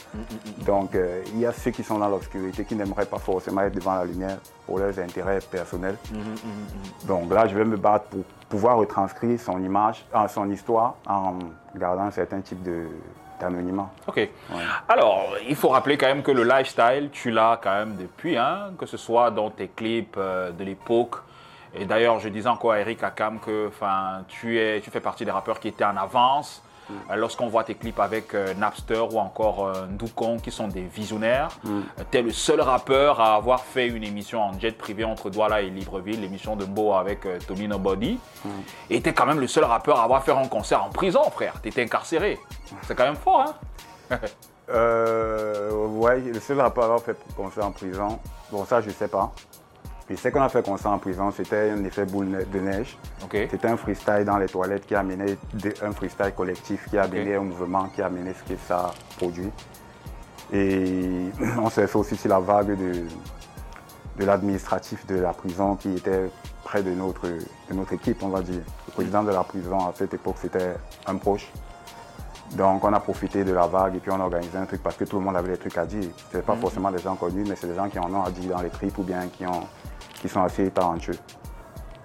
Donc, 0.59 0.95
euh, 0.95 1.23
il 1.33 1.41
y 1.41 1.47
a 1.47 1.53
ceux 1.53 1.71
qui 1.73 1.83
sont 1.83 1.99
dans 1.99 2.09
l'obscurité 2.09 2.65
qui 2.65 2.75
n'aimeraient 2.77 3.07
pas 3.07 3.19
forcément 3.19 3.63
être 3.63 3.75
devant 3.75 3.95
la 3.97 4.05
lumière 4.05 4.39
pour 4.67 4.79
leurs 4.79 4.97
intérêts 4.99 5.41
personnels. 5.41 5.97
Donc 7.07 7.33
là, 7.33 7.47
je 7.49 7.55
vais 7.57 7.65
me 7.65 7.77
battre 7.77 8.07
pour 8.09 8.25
pouvoir 8.49 8.77
retranscrire 8.79 9.39
son 9.41 9.63
image, 9.63 10.05
euh, 10.15 10.29
son 10.29 10.49
histoire 10.51 10.95
en 11.07 11.39
gardant 11.77 12.03
un 12.05 12.11
certain 12.11 12.41
type 12.41 12.63
de- 12.63 12.87
d'anonymat. 13.41 13.89
Ok. 14.07 14.29
Alors, 14.89 15.35
il 15.49 15.55
faut 15.55 15.69
rappeler 15.69 15.97
quand 15.97 16.07
même 16.07 16.23
que 16.23 16.33
le 16.33 16.43
lifestyle, 16.45 17.09
tu 17.13 17.31
l'as 17.31 17.59
quand 17.63 17.73
même 17.73 17.97
depuis, 17.97 18.37
hein, 18.37 18.71
que 18.79 18.85
ce 18.87 18.97
soit 18.97 19.31
dans 19.31 19.51
tes 19.51 19.69
clips 19.69 20.17
euh, 20.19 20.51
de 20.51 20.65
l'époque. 20.65 21.17
Et 21.75 21.85
d'ailleurs, 21.85 22.19
je 22.21 22.29
disais 22.29 22.49
encore 22.49 22.73
à 22.73 22.81
Eric 22.81 23.03
Akam 23.03 23.39
que 23.41 23.71
tu, 24.29 24.59
es, 24.59 24.81
tu 24.81 24.91
fais 24.91 25.01
partie 25.01 25.25
des 25.25 25.31
rappeurs 25.31 25.61
qui 25.61 25.69
étaient 25.69 25.85
en 25.85 25.97
avance. 25.97 26.63
Euh, 27.11 27.17
Lorsqu'on 27.17 27.49
voit 27.49 27.65
tes 27.65 27.75
clips 27.75 28.01
avec 28.01 28.35
euh, 28.35 28.55
Napster 28.55 29.01
ou 29.13 29.19
encore 29.19 29.67
euh, 29.67 30.37
qui 30.43 30.51
sont 30.51 30.69
des 30.69 30.83
visionnaires, 30.83 31.51
tu 32.11 32.19
es 32.19 32.23
le 32.23 32.31
seul 32.33 32.61
rappeur 32.61 33.21
à 33.21 33.35
avoir 33.35 33.61
fait 33.61 33.89
une 33.89 34.05
émission 34.05 34.41
en 34.43 34.59
jet 34.59 34.73
privé 34.73 35.05
entre 35.05 35.29
Douala 35.29 35.61
et 35.61 35.69
Libreville, 35.71 36.21
l'émission 36.21 36.57
de 36.57 36.65
Mbo 36.65 36.95
avec 36.95 37.27
euh, 37.27 37.39
Tommy 37.47 37.69
Nobody. 37.69 38.19
Et 38.89 39.03
tu 39.03 39.11
es 39.11 39.13
quand 39.13 39.27
même 39.27 39.41
le 39.41 39.47
seul 39.47 39.65
rappeur 39.65 39.99
à 40.01 40.05
avoir 40.05 40.25
fait 40.25 40.33
un 40.33 40.49
concert 40.49 40.83
en 40.83 40.89
prison, 40.89 41.23
frère. 41.31 41.61
Tu 41.63 41.69
étais 41.69 41.83
incarcéré. 41.83 42.39
C'est 42.83 42.95
quand 42.95 43.05
même 43.05 43.17
fort, 43.17 43.55
hein 44.11 44.19
Euh, 44.71 45.71
ouais, 45.73 46.21
le 46.21 46.41
seul 46.41 46.61
rapport 46.61 46.85
à 46.85 46.87
avoir 46.87 47.01
fait 47.03 47.17
concert 47.35 47.65
en 47.65 47.73
prison, 47.73 48.19
bon 48.53 48.67
ça 48.67 48.83
je 48.83 48.91
sais 48.91 49.09
pas. 49.09 49.33
Je 50.11 50.17
sais 50.17 50.31
qu'on 50.31 50.41
a 50.41 50.49
fait 50.49 50.65
concert 50.65 50.91
en 50.91 50.99
prison, 50.99 51.31
c'était 51.31 51.71
un 51.71 51.85
effet 51.85 52.07
boule 52.07 52.47
de 52.51 52.61
neige. 52.61 52.97
C'était 53.31 53.69
un 53.69 53.77
freestyle 53.77 54.25
dans 54.25 54.39
les 54.39 54.47
toilettes 54.47 54.87
qui 54.87 54.95
a 54.95 55.01
amené 55.01 55.37
un 55.83 55.93
freestyle 55.93 56.33
collectif, 56.35 56.89
qui 56.89 56.97
a 56.97 57.03
amené 57.03 57.35
un 57.35 57.43
mouvement, 57.43 57.89
qui 57.89 58.01
a 58.01 58.07
amené 58.07 58.33
ce 58.33 58.53
que 58.53 58.59
ça 58.59 58.91
produit. 59.19 59.51
Et 60.51 61.27
on 61.59 61.69
s'est 61.69 61.87
fait 61.87 61.99
aussi 61.99 62.17
sur 62.17 62.31
la 62.31 62.41
vague 62.41 62.69
de, 62.69 63.05
de 64.19 64.25
l'administratif 64.25 65.07
de 65.07 65.17
la 65.17 65.35
prison 65.35 65.77
qui 65.77 65.97
était 65.97 66.31
près 66.65 66.83
de 66.83 66.91
notre, 66.91 67.27
de 67.27 67.75
notre 67.75 67.93
équipe, 67.93 68.23
on 68.23 68.29
va 68.29 68.41
dire. 68.41 68.63
Le 68.87 68.93
président 68.93 69.23
de 69.23 69.31
la 69.31 69.45
prison 69.45 69.79
à 69.79 69.93
cette 69.95 70.15
époque, 70.15 70.37
c'était 70.41 70.75
un 71.07 71.17
proche. 71.17 71.51
Donc 72.53 72.83
on 72.83 72.93
a 72.95 73.01
profité 73.01 73.45
de 73.45 73.53
la 73.53 73.67
vague 73.67 73.97
et 73.97 73.99
puis 73.99 74.11
on 74.11 74.19
a 74.21 74.25
organisé 74.25 74.57
un 74.57 74.65
truc 74.65 74.83
parce 74.83 74.97
que 74.97 75.05
tout 75.05 75.19
le 75.19 75.25
monde 75.25 75.37
avait 75.37 75.53
des 75.53 75.59
trucs 75.59 75.77
à 75.77 75.85
dire. 75.85 76.09
Ce 76.33 76.39
pas 76.39 76.57
forcément 76.57 76.91
des 76.91 76.99
gens 76.99 77.15
connus, 77.15 77.45
mais 77.47 77.57
c'est 77.57 77.67
des 77.67 77.75
gens 77.75 77.91
qui 77.91 77.99
en 77.99 78.11
ont 78.15 78.25
à 78.25 78.31
dire 78.31 78.57
dans 78.57 78.63
les 78.63 78.71
tripes 78.71 78.97
ou 78.97 79.03
bien 79.03 79.29
qui, 79.29 79.47
ont, 79.47 79.67
qui 80.21 80.29
sont 80.29 80.43
assez 80.43 80.71
talentueux. 80.71 81.19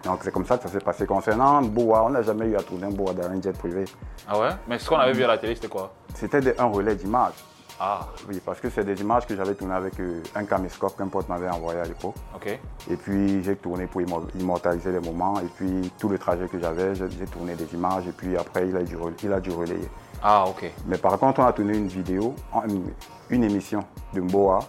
Donc 0.04 0.20
c'est 0.22 0.32
comme 0.32 0.46
ça 0.46 0.58
que 0.58 0.64
ça 0.64 0.70
s'est 0.70 0.84
passé. 0.84 1.06
Concernant 1.06 1.62
Boa, 1.62 2.04
on 2.06 2.10
n'a 2.10 2.22
jamais 2.22 2.48
eu 2.48 2.56
à 2.58 2.62
tourner 2.62 2.88
un 2.88 2.92
Boa 2.92 3.14
dans 3.14 3.28
un 3.30 3.42
jet 3.42 3.58
privé. 3.58 3.86
Ah 4.28 4.38
ouais? 4.40 4.50
Mais 4.68 4.78
ce 4.78 4.90
qu'on 4.90 4.98
avait 4.98 5.14
vu 5.14 5.24
à 5.24 5.28
la 5.28 5.38
télé, 5.38 5.56
c'était 5.56 5.70
quoi? 5.70 5.94
C'était 6.14 6.60
un 6.60 6.66
relais 6.66 6.96
d'images. 6.96 7.34
Ah, 7.80 8.02
Oui, 8.30 8.40
parce 8.46 8.60
que 8.60 8.70
c'est 8.70 8.84
des 8.84 9.02
images 9.02 9.26
que 9.26 9.36
j'avais 9.36 9.56
tournées 9.56 9.74
avec 9.74 10.00
euh, 10.00 10.22
un 10.36 10.46
caméscope 10.46 10.96
qu'un 10.96 11.08
pote 11.08 11.28
m'avait 11.28 11.50
envoyé 11.50 11.80
à 11.80 11.86
l'époque. 11.86 12.14
ok. 12.36 12.60
Et 12.90 12.96
puis 12.98 13.44
j'ai 13.44 13.56
tourné 13.56 13.88
pour 13.88 14.00
immo- 14.02 14.28
immortaliser 14.40 14.92
les 14.92 15.00
moments. 15.00 15.40
Et 15.40 15.48
puis 15.56 15.92
tout 15.98 16.08
le 16.10 16.18
trajet 16.20 16.48
que 16.48 16.60
j'avais, 16.60 16.94
j'ai 16.96 17.26
tourné 17.26 17.56
des 17.56 17.74
images. 17.74 18.06
Et 18.08 18.12
puis 18.12 18.38
après, 18.38 18.68
il 18.68 18.76
a 18.78 18.84
dû, 18.84 18.96
il 19.24 19.34
a 19.34 19.40
dû 19.40 19.52
relayer. 19.52 19.90
Ah, 20.22 20.46
ok. 20.48 20.70
Mais 20.86 20.98
par 20.98 21.18
contre, 21.18 21.40
on 21.40 21.46
a 21.46 21.52
tourné 21.54 21.76
une 21.78 21.88
vidéo, 21.88 22.36
une, 22.68 22.92
une 23.30 23.44
émission 23.44 23.84
de 24.14 24.22
Mboa 24.22 24.60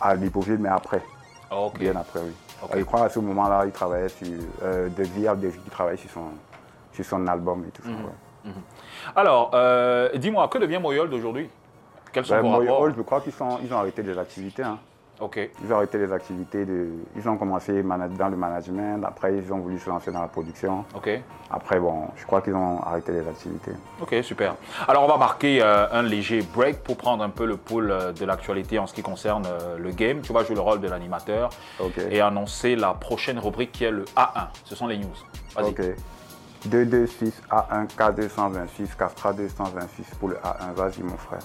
à 0.00 0.14
Libreville, 0.14 0.58
mais 0.58 0.68
après. 0.70 1.02
Ah. 1.50 1.68
Bien 1.78 1.96
après, 1.96 2.20
oui. 2.20 2.32
Ok. 2.62 2.70
Je 2.78 2.84
crois 2.84 3.04
à 3.04 3.08
ce 3.08 3.18
moment-là, 3.18 3.64
il 3.66 3.72
travaillait 3.72 4.08
sur 4.08 4.26
euh, 4.62 4.88
Devi 4.90 5.26
Abdevi, 5.26 5.58
qui 5.58 5.70
travaillait 5.70 5.96
sur 5.98 6.10
son, 6.10 6.24
sur 6.92 7.04
son 7.04 7.26
album 7.26 7.64
et 7.66 7.70
tout 7.70 7.82
Mhm. 7.88 7.96
ça. 7.96 8.02
ouais. 8.04 8.52
Alors, 9.16 9.50
euh, 9.54 10.10
dis-moi, 10.16 10.46
que 10.48 10.58
devient 10.58 10.78
Moyol 10.80 11.10
d'aujourd'hui? 11.10 11.50
Quels 12.12 12.24
sont 12.24 12.34
Ben, 12.34 12.42
vos 12.42 12.48
Moyo 12.50 12.72
rapports? 12.74 12.94
je 12.96 13.02
crois 13.02 13.20
qu'ils 13.20 13.32
ils 13.64 13.72
ont 13.74 13.78
arrêté 13.78 14.02
des 14.02 14.16
activités. 14.18 14.62
hein. 14.62 14.78
Ok. 15.20 15.38
Ils 15.62 15.72
ont 15.72 15.76
arrêté 15.76 15.98
les 15.98 16.12
activités. 16.12 16.64
De, 16.64 16.88
ils 17.16 17.28
ont 17.28 17.36
commencé 17.36 17.82
dans 17.82 18.28
le 18.28 18.36
management. 18.36 19.04
Après, 19.04 19.36
ils 19.36 19.52
ont 19.52 19.58
voulu 19.58 19.78
se 19.78 19.88
lancer 19.88 20.10
dans 20.10 20.22
la 20.22 20.28
production. 20.28 20.84
Ok. 20.94 21.10
Après, 21.50 21.78
bon, 21.78 22.08
je 22.16 22.24
crois 22.24 22.40
qu'ils 22.40 22.54
ont 22.54 22.80
arrêté 22.80 23.12
les 23.12 23.26
activités. 23.28 23.72
Ok, 24.00 24.14
super. 24.22 24.54
Alors, 24.88 25.04
on 25.04 25.08
va 25.08 25.18
marquer 25.18 25.60
euh, 25.62 25.86
un 25.92 26.02
léger 26.02 26.42
break 26.42 26.82
pour 26.82 26.96
prendre 26.96 27.22
un 27.22 27.30
peu 27.30 27.44
le 27.44 27.56
pouls 27.56 27.80
euh, 27.80 28.12
de 28.12 28.24
l'actualité 28.24 28.78
en 28.78 28.86
ce 28.86 28.94
qui 28.94 29.02
concerne 29.02 29.46
euh, 29.46 29.76
le 29.78 29.90
game. 29.90 30.20
Tu 30.22 30.32
vas 30.32 30.44
jouer 30.44 30.54
le 30.54 30.62
rôle 30.62 30.80
de 30.80 30.88
l'animateur 30.88 31.50
et 32.10 32.20
annoncer 32.20 32.76
la 32.76 32.94
prochaine 32.94 33.38
rubrique 33.38 33.72
qui 33.72 33.84
est 33.84 33.90
le 33.90 34.04
A1. 34.16 34.48
Ce 34.64 34.74
sont 34.74 34.86
les 34.86 34.98
news. 34.98 35.08
Vas-y. 35.54 35.70
Ok. 35.70 35.80
226 36.66 37.42
A1 37.50 37.88
K226 37.96 38.96
Castra 38.98 39.32
226 39.32 40.14
pour 40.18 40.28
le 40.28 40.36
A1. 40.36 40.72
Vas-y, 40.74 41.02
mon 41.02 41.16
frère. 41.16 41.40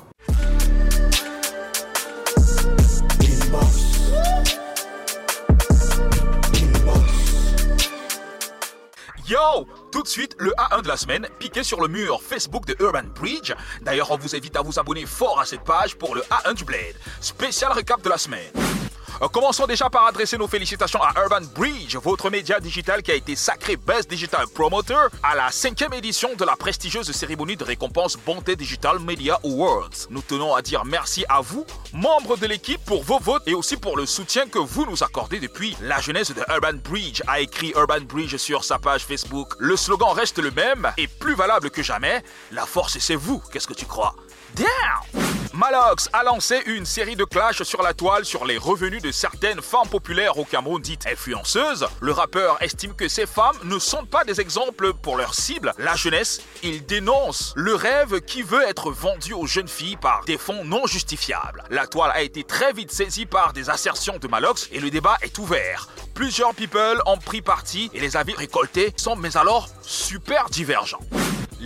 Yo 9.36 9.68
Tout 9.92 10.02
de 10.02 10.08
suite, 10.08 10.34
le 10.40 10.52
A1 10.52 10.82
de 10.82 10.88
la 10.88 10.96
semaine, 10.96 11.28
piqué 11.40 11.62
sur 11.64 11.82
le 11.82 11.90
mur 11.90 12.22
Facebook 12.22 12.66
de 12.66 12.76
Urban 12.80 13.04
Bridge. 13.20 13.54
D'ailleurs, 13.82 14.12
on 14.12 14.18
vous 14.18 14.34
invite 14.34 14.56
à 14.56 14.62
vous 14.62 14.80
abonner 14.80 15.06
fort 15.06 15.42
à 15.42 15.46
cette 15.46 15.66
page 15.66 15.96
pour 15.96 16.16
le 16.16 16.22
A1 16.22 16.54
du 16.54 16.64
Blade. 16.64 16.96
Spécial 17.20 17.74
récap 17.74 18.02
de 18.02 18.10
la 18.10 18.18
semaine. 18.18 18.85
Euh, 19.22 19.28
commençons 19.28 19.66
déjà 19.66 19.90
par 19.90 20.06
adresser 20.08 20.38
nos 20.38 20.48
félicitations 20.48 21.02
à 21.02 21.14
Urban 21.22 21.46
Bridge, 21.56 21.96
votre 21.98 22.30
média 22.30 22.60
digital 22.60 23.02
qui 23.02 23.12
a 23.12 23.16
été 23.16 23.36
sacré 23.36 23.78
Best 23.78 24.10
Digital 24.10 24.46
Promoter 24.54 25.08
à 25.24 25.36
la 25.36 25.52
cinquième 25.52 25.94
édition 25.94 26.36
de 26.36 26.44
la 26.44 26.56
prestigieuse 26.56 27.12
cérémonie 27.12 27.56
de 27.56 27.64
récompense 27.64 28.18
Bonté 28.18 28.56
Digital 28.56 29.00
Media 29.00 29.40
Awards. 29.44 30.08
Nous 30.10 30.22
tenons 30.22 30.54
à 30.54 30.62
dire 30.62 30.84
merci 30.86 31.26
à 31.30 31.42
vous, 31.42 31.66
membres 31.94 32.38
de 32.38 32.46
l'équipe, 32.46 32.84
pour 32.86 33.04
vos 33.04 33.20
votes 33.20 33.44
et 33.48 33.54
aussi 33.54 33.78
pour 33.78 33.98
le 33.98 34.06
soutien 34.06 34.48
que 34.48 34.60
vous 34.60 34.86
nous 34.86 35.04
accordez 35.04 35.40
depuis 35.40 35.78
la 35.82 36.02
jeunesse 36.02 36.32
de 36.32 36.44
Urban 36.50 36.78
Bridge, 36.84 37.22
a 37.28 37.40
écrit 37.40 37.74
Urban 37.76 38.02
Bridge 38.02 38.36
sur 38.38 38.64
sa 38.64 38.80
page 38.80 39.06
Facebook. 39.06 39.54
Le 39.60 39.78
slogan 39.78 40.12
reste 40.14 40.40
le 40.40 40.52
même 40.52 40.92
et 40.98 41.08
plus 41.08 41.36
valable 41.36 41.70
que 41.70 41.84
jamais. 41.84 42.22
La 42.52 42.66
force, 42.66 42.98
c'est 43.00 43.16
vous. 43.16 43.42
Qu'est-ce 43.52 43.68
que 43.68 43.74
tu 43.74 43.86
crois? 43.86 44.16
Damn! 44.54 45.26
Malox 45.56 46.10
a 46.12 46.24
lancé 46.24 46.62
une 46.66 46.86
série 46.86 47.16
de 47.16 47.24
clashs 47.24 47.64
sur 47.64 47.82
la 47.82 47.94
toile 47.94 48.26
sur 48.26 48.44
les 48.44 48.58
revenus 48.58 49.02
de 49.02 49.12
certaines 49.14 49.62
femmes 49.62 49.88
populaires 49.88 50.38
au 50.38 50.44
Cameroun 50.44 50.82
dites 50.82 51.08
influenceuses. 51.08 51.88
Le 52.02 52.12
rappeur 52.12 52.62
estime 52.62 52.94
que 52.94 53.08
ces 53.08 53.26
femmes 53.26 53.56
ne 53.64 53.80
sont 53.80 54.06
pas 54.06 54.26
des 54.26 54.42
exemples 54.42 54.94
pour 54.94 55.16
leur 55.16 55.34
cible, 55.34 55.74
la 55.78 55.96
jeunesse. 55.96 56.42
Il 56.62 56.86
dénonce 56.86 57.54
le 57.56 57.74
rêve 57.74 58.20
qui 58.20 58.42
veut 58.42 58.68
être 58.68 58.92
vendu 58.92 59.32
aux 59.32 59.48
jeunes 59.48 59.70
filles 59.70 59.96
par 59.96 60.26
des 60.26 60.38
fonds 60.38 60.66
non 60.66 60.88
justifiables. 60.88 61.64
La 61.70 61.88
toile 61.88 62.12
a 62.14 62.22
été 62.22 62.44
très 62.44 62.74
vite 62.74 62.92
saisie 62.92 63.26
par 63.26 63.54
des 63.54 63.70
assertions 63.70 64.18
de 64.18 64.28
Malox 64.28 64.68
et 64.74 64.82
le 64.82 64.90
débat 64.90 65.18
est 65.22 65.38
ouvert. 65.38 65.88
Plusieurs 66.14 66.54
people 66.54 67.02
ont 67.06 67.18
pris 67.18 67.42
parti 67.42 67.90
et 67.94 68.02
les 68.02 68.18
avis 68.18 68.36
récoltés 68.36 68.94
sont 68.98 69.16
mais 69.16 69.38
alors 69.38 69.70
super 69.82 70.50
divergents. 70.50 71.00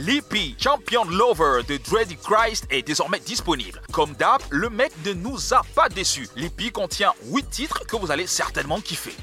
L'EP 0.01 0.55
Champion 0.57 1.03
Lover 1.03 1.61
de 1.67 1.75
Dreddy 1.75 2.15
Christ 2.15 2.65
est 2.69 2.83
désormais 2.83 3.19
disponible. 3.19 3.81
Comme 3.91 4.13
d'hab, 4.13 4.41
le 4.49 4.69
mec 4.69 4.93
ne 5.05 5.11
nous 5.11 5.53
a 5.53 5.61
pas 5.75 5.89
déçus. 5.89 6.29
L'EP 6.37 6.71
contient 6.71 7.11
8 7.25 7.49
titres 7.49 7.85
que 7.85 7.97
vous 7.97 8.09
allez 8.09 8.25
certainement 8.25 8.79
kiffer. 8.79 9.13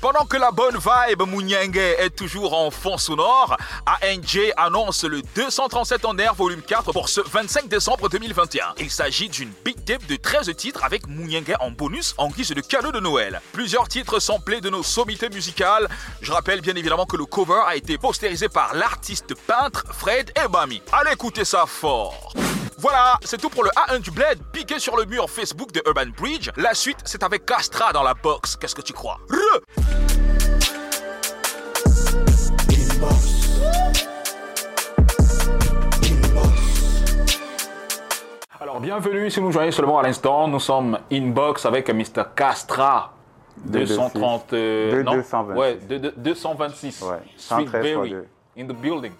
Pendant 0.00 0.24
que 0.24 0.38
la 0.38 0.50
bonne 0.50 0.76
vibe 0.76 1.22
Mouniengue 1.28 1.76
est 1.76 2.16
toujours 2.16 2.54
en 2.54 2.70
fond 2.70 2.96
sonore, 2.96 3.54
ANJ 4.02 4.38
annonce 4.56 5.04
le 5.04 5.20
237 5.34 6.06
en 6.06 6.16
air 6.16 6.34
volume 6.34 6.62
4 6.62 6.92
pour 6.92 7.10
ce 7.10 7.20
25 7.20 7.68
décembre 7.68 8.08
2021. 8.08 8.76
Il 8.78 8.90
s'agit 8.90 9.28
d'une 9.28 9.52
big 9.62 9.84
tape 9.84 10.06
de 10.06 10.16
13 10.16 10.50
titres 10.56 10.82
avec 10.84 11.06
Mouniengue 11.06 11.54
en 11.60 11.70
bonus 11.70 12.14
en 12.16 12.28
guise 12.28 12.48
de 12.48 12.60
cadeau 12.62 12.92
de 12.92 13.00
Noël. 13.00 13.42
Plusieurs 13.52 13.88
titres 13.88 14.20
samplés 14.20 14.62
de 14.62 14.70
nos 14.70 14.82
sommités 14.82 15.28
musicales. 15.28 15.86
Je 16.22 16.32
rappelle 16.32 16.62
bien 16.62 16.74
évidemment 16.74 17.04
que 17.04 17.18
le 17.18 17.26
cover 17.26 17.62
a 17.66 17.76
été 17.76 17.98
postérisé 17.98 18.48
par 18.48 18.74
l'artiste 18.74 19.34
peintre 19.46 19.84
Fred 19.92 20.13
Ebami. 20.44 20.80
Allez 20.92 21.12
écouter 21.12 21.44
ça 21.44 21.64
fort. 21.66 22.32
Voilà, 22.78 23.18
c'est 23.24 23.40
tout 23.40 23.48
pour 23.48 23.64
le 23.64 23.70
A1 23.70 24.00
du 24.00 24.10
Bled, 24.10 24.38
piqué 24.52 24.78
sur 24.78 24.96
le 24.96 25.04
mur 25.06 25.28
Facebook 25.30 25.72
de 25.72 25.82
Urban 25.86 26.06
Bridge. 26.16 26.50
La 26.56 26.74
suite, 26.74 26.98
c'est 27.04 27.22
avec 27.22 27.46
Castra 27.46 27.92
dans 27.92 28.02
la 28.02 28.14
box. 28.14 28.56
Qu'est-ce 28.56 28.74
que 28.74 28.82
tu 28.82 28.92
crois? 28.92 29.18
Re 29.30 29.60
Alors, 38.60 38.80
bienvenue 38.80 39.30
si 39.30 39.40
vous 39.40 39.46
nous 39.46 39.52
joignez 39.52 39.72
seulement 39.72 39.98
à 39.98 40.02
l'instant. 40.02 40.48
Nous 40.48 40.60
sommes 40.60 40.98
inbox 41.12 41.66
avec 41.66 41.90
Mr. 41.90 42.22
Castra. 42.34 43.12
230. 43.66 44.52
euh, 44.52 44.92
De 44.98 45.02
non? 45.02 45.14
226. 45.14 45.58
Ouais, 45.58 45.78
de, 45.88 45.98
de- 45.98 46.14
226. 46.16 47.02
Ouais, 47.02 47.08
Sweet 47.36 47.68
113 47.68 47.70
fois 47.70 47.80
Berry. 47.82 48.10
deux. 48.10 48.26
In 48.58 48.64
the 48.66 48.72
building. 48.72 49.12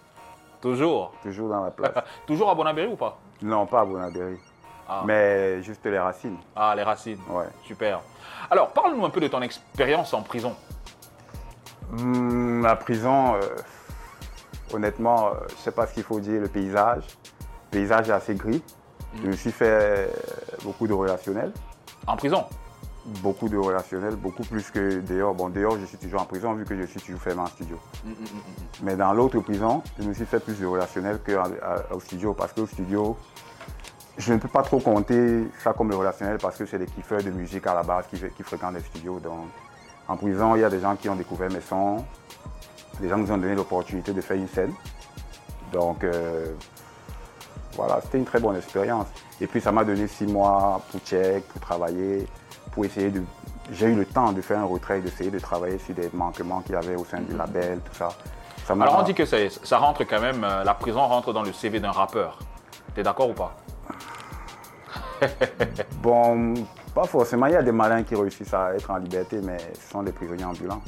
Toujours. 0.65 1.13
Toujours 1.23 1.51
dans 1.51 1.63
la 1.63 1.71
place. 1.71 1.93
Toujours 2.27 2.49
à 2.49 2.55
Bonabéry 2.55 2.87
ou 2.87 2.97
pas? 2.97 3.19
Non, 3.43 3.67
pas 3.67 3.83
à 3.83 3.85
Bonaberry. 3.85 4.39
Ah. 4.89 5.03
Mais 5.05 5.63
juste 5.63 5.85
les 5.85 5.99
racines. 5.99 6.39
Ah, 6.57 6.73
les 6.75 6.83
racines. 6.83 7.19
Ouais. 7.29 7.45
Super. 7.65 8.01
Alors, 8.51 8.71
parle-nous 8.71 9.05
un 9.05 9.11
peu 9.11 9.21
de 9.21 9.29
ton 9.29 9.43
expérience 9.43 10.15
en 10.15 10.23
prison. 10.23 10.57
Hmm, 11.91 12.63
la 12.63 12.77
prison, 12.77 13.35
euh, 13.35 13.41
honnêtement, 14.73 15.27
euh, 15.27 15.31
je 15.49 15.53
ne 15.53 15.59
sais 15.59 15.71
pas 15.71 15.87
ce 15.87 15.93
qu'il 15.93 16.03
faut 16.03 16.19
dire, 16.19 16.41
le 16.41 16.49
paysage. 16.49 17.05
Le 17.71 17.79
paysage 17.79 18.09
est 18.09 18.13
assez 18.13 18.35
gris. 18.35 18.63
Je 19.23 19.27
me 19.27 19.37
suis 19.37 19.53
fait 19.53 20.11
beaucoup 20.63 20.87
de 20.87 20.95
relationnels. 20.95 21.53
En 22.07 22.17
prison? 22.17 22.47
Beaucoup 23.23 23.51
de 23.51 23.59
relationnels, 23.59 24.17
beaucoup 24.17 24.45
plus 24.45 24.71
que 24.71 25.01
dehors. 25.01 25.35
Bon, 25.35 25.51
dehors, 25.51 25.79
je 25.79 25.85
suis 25.85 25.99
toujours 25.99 26.23
en 26.23 26.25
prison 26.25 26.55
vu 26.55 26.65
que 26.65 26.75
je 26.75 26.87
suis 26.87 27.01
toujours 27.01 27.21
fermé 27.21 27.43
en 27.43 27.47
studio. 27.47 27.79
Mais 28.83 28.97
dans 28.97 29.13
l'autre 29.13 29.41
prison, 29.41 29.83
je 29.99 30.09
me 30.09 30.15
suis 30.15 30.25
fait 30.25 30.41
plus 30.41 30.59
de 30.59 30.65
relationnels 30.65 31.21
qu'au 31.21 32.01
studio 32.01 32.33
parce 32.33 32.55
qu'au 32.55 32.67
studio, 32.67 33.17
je 34.17 34.33
ne 34.33 34.39
peux 34.39 34.49
pas 34.49 34.63
trop 34.63 34.79
compter 34.81 35.45
ça 35.63 35.75
comme 35.75 35.91
le 35.91 35.97
relationnel 35.97 36.39
parce 36.39 36.57
que 36.57 36.65
c'est 36.65 36.79
des 36.79 36.87
kiffeurs 36.87 37.23
de 37.23 37.31
musique 37.31 37.67
à 37.67 37.75
la 37.75 37.83
base 37.83 38.07
qui, 38.09 38.17
qui 38.17 38.43
fréquentent 38.43 38.75
les 38.75 38.81
studios. 38.81 39.19
Donc, 39.21 39.49
en 40.09 40.17
prison, 40.17 40.55
il 40.57 40.61
y 40.61 40.65
a 40.65 40.71
des 40.71 40.81
gens 40.81 40.97
qui 40.97 41.09
ont 41.09 41.17
découvert 41.17 41.51
mes 41.51 41.61
sons, 41.61 42.05
des 43.01 43.09
gens 43.09 43.19
nous 43.19 43.31
ont 43.31 43.39
donné 43.39 43.55
l'opportunité 43.55 44.13
de 44.13 44.21
faire 44.21 44.37
une 44.37 44.49
scène. 44.49 44.73
Donc, 45.73 46.05
euh, 46.05 46.55
voilà, 47.75 48.01
c'était 48.03 48.19
une 48.19 48.25
très 48.25 48.41
bonne 48.41 48.57
expérience. 48.57 49.09
Et 49.41 49.47
puis, 49.47 49.61
ça 49.61 49.73
m'a 49.73 49.85
donné 49.85 50.07
six 50.07 50.27
mois 50.27 50.81
pour 50.91 51.01
check, 51.01 51.45
pour 51.49 51.61
travailler, 51.61 52.27
pour 52.75 52.85
essayer 52.85 53.11
de. 53.11 53.23
J'ai 53.73 53.87
eu 53.87 53.95
le 53.95 54.05
temps 54.05 54.33
de 54.33 54.43
faire 54.43 54.59
un 54.59 54.65
retrait, 54.65 55.01
d'essayer 55.01 55.31
de 55.31 55.39
travailler 55.39 55.79
sur 55.79 55.95
des 55.95 56.11
manquements 56.13 56.61
qu'il 56.61 56.75
y 56.75 56.77
avait 56.77 56.97
au 56.97 57.05
sein 57.05 57.21
du 57.21 57.35
label, 57.35 57.79
tout 57.81 57.95
ça. 57.97 58.11
Alors, 58.69 58.99
on 58.99 59.03
dit 59.03 59.15
que 59.15 59.25
ça 59.25 59.79
rentre 59.79 60.05
quand 60.05 60.21
même, 60.21 60.43
euh, 60.45 60.65
la 60.65 60.75
prison 60.75 61.01
rentre 61.07 61.33
dans 61.33 61.43
le 61.43 61.53
CV 61.53 61.81
d'un 61.81 61.91
rappeur. 61.91 62.39
T'es 62.95 63.03
d'accord 63.03 63.31
ou 63.31 63.35
pas? 63.35 63.55
Bon, 66.03 66.55
pas 66.95 67.05
forcément. 67.05 67.47
Il 67.47 67.53
y 67.53 67.57
a 67.57 67.63
des 67.63 67.73
malins 67.73 68.03
qui 68.03 68.15
réussissent 68.15 68.53
à 68.55 68.75
être 68.75 68.91
en 68.91 68.97
liberté, 68.99 69.41
mais 69.43 69.57
ce 69.81 69.91
sont 69.91 70.03
des 70.03 70.13
prisonniers 70.13 70.45
ambulants. 70.45 70.83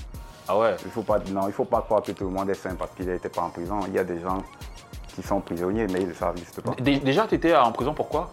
Ah 0.49 0.59
ouais? 0.59 0.77
Il 0.85 0.91
faut 0.91 1.03
pas, 1.03 1.19
non, 1.31 1.43
il 1.45 1.47
ne 1.49 1.53
faut 1.53 1.65
pas 1.65 1.81
croire 1.83 2.03
que 2.03 2.13
tout 2.13 2.25
le 2.25 2.31
monde 2.31 2.49
est 2.51 2.55
sain 2.55 2.75
parce 2.79 2.91
qu'il 2.93 3.07
n'était 3.07 3.29
pas 3.29 3.43
en 3.43 3.51
prison. 3.51 3.81
Il 3.89 3.95
y 3.95 3.99
a 3.99 4.05
des 4.05 4.21
gens 4.21 4.43
qui 5.15 5.23
sont 5.23 5.41
prisonniers, 5.41 5.87
mais 5.87 6.01
ils 6.01 6.05
ne 6.05 6.09
le 6.11 6.15
savent 6.15 6.37
juste 6.37 6.61
pas. 6.61 6.73
Dé- 6.79 6.99
Déjà, 7.01 7.27
t'étais 7.27 7.57
en 7.57 7.73
prison 7.73 7.95
pourquoi? 7.95 8.31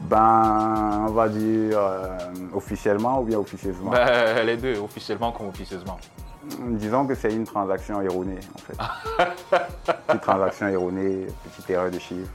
Ben, 0.00 1.06
on 1.08 1.12
va 1.12 1.28
dire 1.28 1.78
euh, 1.78 2.18
officiellement 2.54 3.20
ou 3.20 3.24
bien 3.24 3.38
officieusement? 3.38 3.90
Ben, 3.90 4.44
Les 4.46 4.56
deux, 4.56 4.78
officiellement 4.78 5.32
comme 5.32 5.48
officieusement. 5.48 5.98
Disons 6.60 7.06
que 7.06 7.14
c'est 7.14 7.32
une 7.32 7.44
transaction 7.44 8.00
erronée, 8.00 8.38
en 8.54 8.58
fait. 8.58 8.76
Petite 10.06 10.22
transaction 10.22 10.68
erronée, 10.68 11.26
petite 11.44 11.68
erreur 11.70 11.90
de 11.90 11.98
chiffre. 11.98 12.30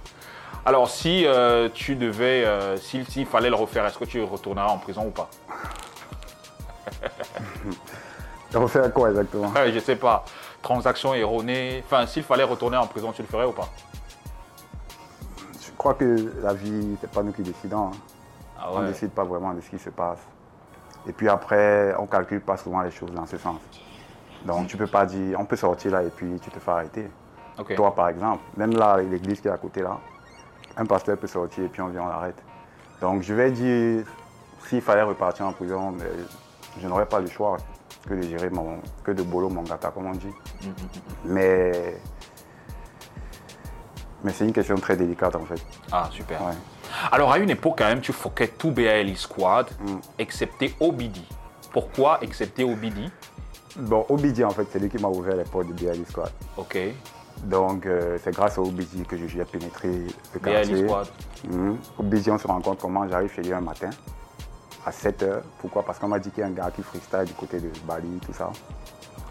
Alors, 0.65 0.89
si 0.89 1.25
euh, 1.25 1.67
tu 1.73 1.95
devais, 1.95 2.45
euh, 2.45 2.77
s'il 2.77 3.25
fallait 3.25 3.49
le 3.49 3.55
refaire, 3.55 3.85
est-ce 3.85 3.97
que 3.97 4.05
tu 4.05 4.21
retourneras 4.23 4.67
en 4.67 4.77
prison 4.77 5.07
ou 5.07 5.11
pas? 5.11 5.29
Refaire 8.53 8.93
quoi 8.93 9.09
exactement? 9.09 9.51
Je 9.73 9.79
sais 9.79 9.95
pas. 9.95 10.23
Transaction 10.61 11.13
erronée. 11.13 11.83
Enfin, 11.85 12.05
s'il 12.05 12.23
fallait 12.23 12.43
retourner 12.43 12.77
en 12.77 12.87
prison, 12.87 13.11
tu 13.11 13.23
le 13.23 13.27
ferais 13.27 13.45
ou 13.45 13.51
pas? 13.51 13.67
Crois 15.83 15.95
que 15.95 16.31
la 16.41 16.53
vie, 16.53 16.95
c'est 17.01 17.11
pas 17.11 17.21
nous 17.23 17.33
qui 17.33 17.41
décidons. 17.41 17.87
hein. 17.87 17.91
Ah 18.57 18.69
On 18.71 18.79
ne 18.79 18.87
décide 18.87 19.11
pas 19.11 19.25
vraiment 19.25 19.53
de 19.53 19.59
ce 19.59 19.69
qui 19.69 19.77
se 19.77 19.89
passe. 19.89 20.19
Et 21.05 21.11
puis 21.11 21.27
après, 21.27 21.93
on 21.99 22.03
ne 22.03 22.07
calcule 22.07 22.39
pas 22.39 22.55
souvent 22.55 22.81
les 22.81 22.91
choses 22.91 23.11
dans 23.11 23.25
ce 23.25 23.37
sens. 23.37 23.59
Donc 24.45 24.67
tu 24.67 24.77
peux 24.77 24.87
pas 24.87 25.05
dire, 25.05 25.37
on 25.39 25.43
peut 25.45 25.57
sortir 25.57 25.91
là 25.91 26.03
et 26.03 26.09
puis 26.09 26.39
tu 26.41 26.49
te 26.49 26.57
fais 26.59 26.71
arrêter. 26.71 27.09
Toi 27.75 27.93
par 27.93 28.07
exemple, 28.07 28.41
même 28.55 28.71
là, 28.71 28.97
l'église 28.97 29.41
qui 29.41 29.49
est 29.49 29.51
à 29.51 29.57
côté 29.57 29.81
là, 29.81 29.97
un 30.77 30.85
pasteur 30.85 31.17
peut 31.17 31.27
sortir 31.27 31.65
et 31.65 31.67
puis 31.67 31.81
on 31.81 31.87
vient, 31.87 32.03
on 32.03 32.07
l'arrête. 32.07 32.41
Donc 33.01 33.21
je 33.21 33.33
vais 33.33 33.51
dire, 33.51 34.05
s'il 34.65 34.81
fallait 34.81 35.01
repartir 35.03 35.45
en 35.45 35.51
prison, 35.51 35.91
mais 35.91 36.05
je 36.81 36.87
n'aurais 36.87 37.05
pas 37.05 37.19
le 37.19 37.27
choix 37.27 37.57
que 38.07 38.13
de 38.13 38.21
gérer 38.21 38.49
mon, 38.49 38.79
que 39.03 39.11
de 39.11 39.21
bolo 39.23 39.49
mon 39.49 39.63
gata, 39.63 39.89
comme 39.91 40.05
on 40.07 40.11
dit. 40.13 40.33
Mais, 41.25 41.99
mais 44.23 44.31
c'est 44.31 44.45
une 44.45 44.53
question 44.53 44.75
très 44.75 44.95
délicate 44.95 45.35
en 45.35 45.45
fait. 45.45 45.61
Ah, 45.91 46.09
super. 46.11 46.41
Ouais. 46.45 46.53
Alors, 47.11 47.31
à 47.31 47.39
une 47.39 47.49
époque, 47.49 47.75
quand 47.77 47.87
même, 47.87 48.01
tu 48.01 48.13
foquais 48.13 48.47
tout 48.47 48.71
BALI 48.71 49.15
Squad, 49.15 49.67
excepté 50.17 50.75
Obidi. 50.79 51.25
Pourquoi 51.71 52.19
excepté 52.21 52.63
Obidi 52.63 53.09
Bon, 53.75 54.05
Obidi 54.09 54.43
en 54.43 54.51
fait, 54.51 54.67
c'est 54.71 54.79
lui 54.79 54.89
qui 54.89 54.97
m'a 54.97 55.07
ouvert 55.07 55.35
les 55.35 55.43
portes 55.43 55.67
de 55.67 55.73
BLI 55.73 56.05
Squad. 56.07 56.31
Ok. 56.57 56.77
Donc, 57.43 57.85
euh, 57.85 58.17
c'est 58.23 58.31
grâce 58.31 58.57
à 58.57 58.61
Obidi 58.61 59.03
que 59.03 59.17
j'ai 59.17 59.43
pénétré 59.45 59.87
le 60.33 60.39
BALI 60.39 60.67
quartier. 60.67 60.87
Squad. 60.87 61.07
Mhm. 61.49 61.77
Obidi, 61.97 62.31
on 62.31 62.37
se 62.37 62.47
rend 62.47 62.61
compte 62.61 62.79
comment 62.79 63.07
j'arrive 63.09 63.31
chez 63.33 63.41
lui 63.41 63.53
un 63.53 63.61
matin 63.61 63.89
à 64.85 64.91
7 64.91 65.23
h. 65.23 65.41
Pourquoi? 65.59 65.83
Parce 65.83 65.97
qu'on 65.97 66.07
m'a 66.07 66.19
dit 66.19 66.29
qu'il 66.29 66.41
y 66.41 66.43
a 66.43 66.47
un 66.47 66.51
gars 66.51 66.71
qui 66.73 66.83
freestyle 66.83 67.25
du 67.25 67.33
côté 67.33 67.59
de 67.59 67.69
Bali, 67.87 68.19
tout 68.25 68.33
ça. 68.33 68.51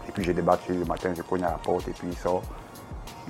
Et 0.07 0.11
puis, 0.11 0.23
je 0.23 0.33
débarque 0.33 0.65
chez 0.67 0.73
lui 0.73 0.79
le 0.79 0.85
matin, 0.85 1.13
je 1.15 1.21
cogne 1.21 1.43
à 1.43 1.51
la 1.51 1.57
porte 1.57 1.87
et 1.87 1.91
puis 1.91 2.09
il 2.11 2.17
sort. 2.17 2.43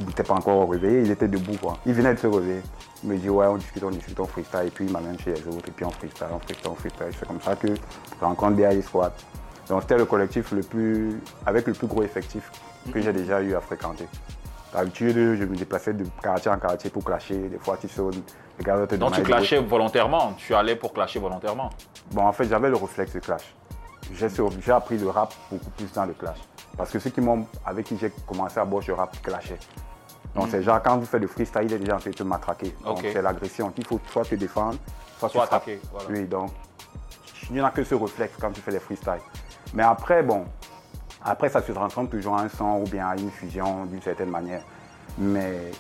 Il 0.04 0.08
n'était 0.08 0.24
pas 0.24 0.34
encore 0.34 0.70
réveillé, 0.70 1.02
il 1.02 1.12
était 1.12 1.30
debout. 1.30 1.58
Quoi. 1.62 1.78
Il 1.86 1.94
venait 1.94 2.14
de 2.14 2.20
se 2.20 2.28
réveiller. 2.28 2.62
Il 3.04 3.10
me 3.10 3.18
dit, 3.18 3.30
ouais, 3.30 3.48
on 3.48 3.56
discute, 3.56 3.84
on 3.84 3.90
discute, 3.90 4.20
on 4.20 4.26
freestyle. 4.26 4.68
Et 4.68 4.70
puis, 4.70 4.86
il 4.86 4.92
m'amène 4.92 5.18
chez 5.18 5.34
les 5.34 5.48
autres. 5.48 5.68
Et 5.68 5.72
puis, 5.72 5.86
on 5.86 5.92
freestyle, 5.92 6.28
on 6.32 6.40
freestyle, 6.40 6.72
on 6.72 6.76
freestyle. 6.76 7.08
C'est 7.18 7.28
comme 7.28 7.42
ça 7.42 7.56
que 7.56 7.68
je 7.68 8.26
rencontre 8.26 8.58
BAI 8.58 8.82
Squad. 8.82 9.14
Donc, 9.70 9.84
c'était 9.84 9.98
le 9.98 10.06
collectif 10.06 10.52
le 10.52 10.62
plus, 10.62 11.22
avec 11.46 11.68
le 11.68 11.74
plus 11.74 11.88
gros 11.88 12.04
effectif 12.04 12.52
que 12.92 13.00
j'ai 13.00 13.14
déjà 13.14 13.42
eu 13.42 13.56
à 13.56 13.62
fréquenter. 13.62 14.08
D'habitude, 14.74 15.16
je 15.16 15.46
me 15.46 15.56
déplaçais 15.56 15.94
de 15.94 16.06
quartier 16.22 16.52
en 16.52 16.58
quartier 16.58 16.90
pour 16.90 17.04
clasher. 17.04 17.38
Des 17.38 17.60
fois, 17.60 17.78
tu 17.80 17.88
sonnes, 17.88 18.22
les 18.60 18.66
gars 18.66 18.86
te 18.86 18.96
Donc 18.96 19.14
tu 19.14 19.24
clashais 19.24 19.60
volontairement 19.60 20.34
Tu 20.38 20.54
allais 20.54 20.76
pour 20.76 20.94
clasher 20.94 21.20
volontairement 21.20 21.70
Bon, 22.12 22.24
en 22.26 22.34
fait, 22.34 22.46
j'avais 22.50 22.70
le 22.70 22.76
réflexe 22.76 23.14
de 23.14 23.20
clash. 23.20 23.54
J'ai 24.14 24.72
appris 24.72 24.98
le 24.98 25.10
rap 25.10 25.34
beaucoup 25.50 25.70
plus 25.72 25.92
dans 25.94 26.06
le 26.06 26.14
clash. 26.14 26.38
Parce 26.76 26.92
que 26.92 27.00
ceux 27.00 27.12
qui 27.12 27.22
m'ont, 27.22 27.46
avec 27.66 27.86
qui 27.86 27.98
j'ai 27.98 28.12
commencé 28.28 28.60
à 28.60 28.66
bosser, 28.66 28.88
je 28.88 28.92
rap 28.94 29.16
clashais. 29.22 29.60
Donc, 30.36 30.48
mm. 30.48 30.52
c'est 30.52 30.64
genre, 30.64 30.82
quand 30.82 30.98
vous 30.98 31.06
faites 31.06 31.22
le 31.22 31.28
freestyle, 31.28 31.64
il 31.66 31.74
est 31.74 31.80
déjà 31.80 31.96
en 31.96 32.00
train 32.00 32.10
de 32.10 32.16
te 32.16 32.24
matraquer. 32.24 32.76
Donc, 32.84 33.00
c'est 33.02 33.22
l'agression 33.22 33.70
qu'il 33.70 33.86
faut 33.86 34.00
soit 34.12 34.26
te 34.26 34.36
défendre, 34.36 34.78
soit, 35.20 35.30
soit 35.30 35.44
attaquer. 35.44 35.80
Oui, 36.10 36.26
donc, 36.26 36.52
il 37.50 37.56
n'y 37.56 37.62
en 37.62 37.66
a 37.66 37.72
que 37.72 37.84
ce 37.84 37.96
réflexe 37.96 38.34
quand 38.40 38.52
tu 38.52 38.62
fais 38.62 38.72
les 38.72 38.80
freestyles. 38.80 39.22
Mais 39.74 39.84
après, 39.84 40.24
bon, 40.24 40.46
après, 41.24 41.50
ça 41.50 41.62
se 41.62 41.72
transforme 41.72 42.08
toujours 42.08 42.34
en 42.34 42.40
un 42.40 42.50
son 42.50 42.82
ou 42.82 42.84
bien 42.84 43.08
en 43.10 43.18
une 43.18 43.32
fusion 43.32 43.86
d'une 43.86 44.02
certaine 44.02 44.30
manière. 44.30 44.62
Mais 45.18 45.72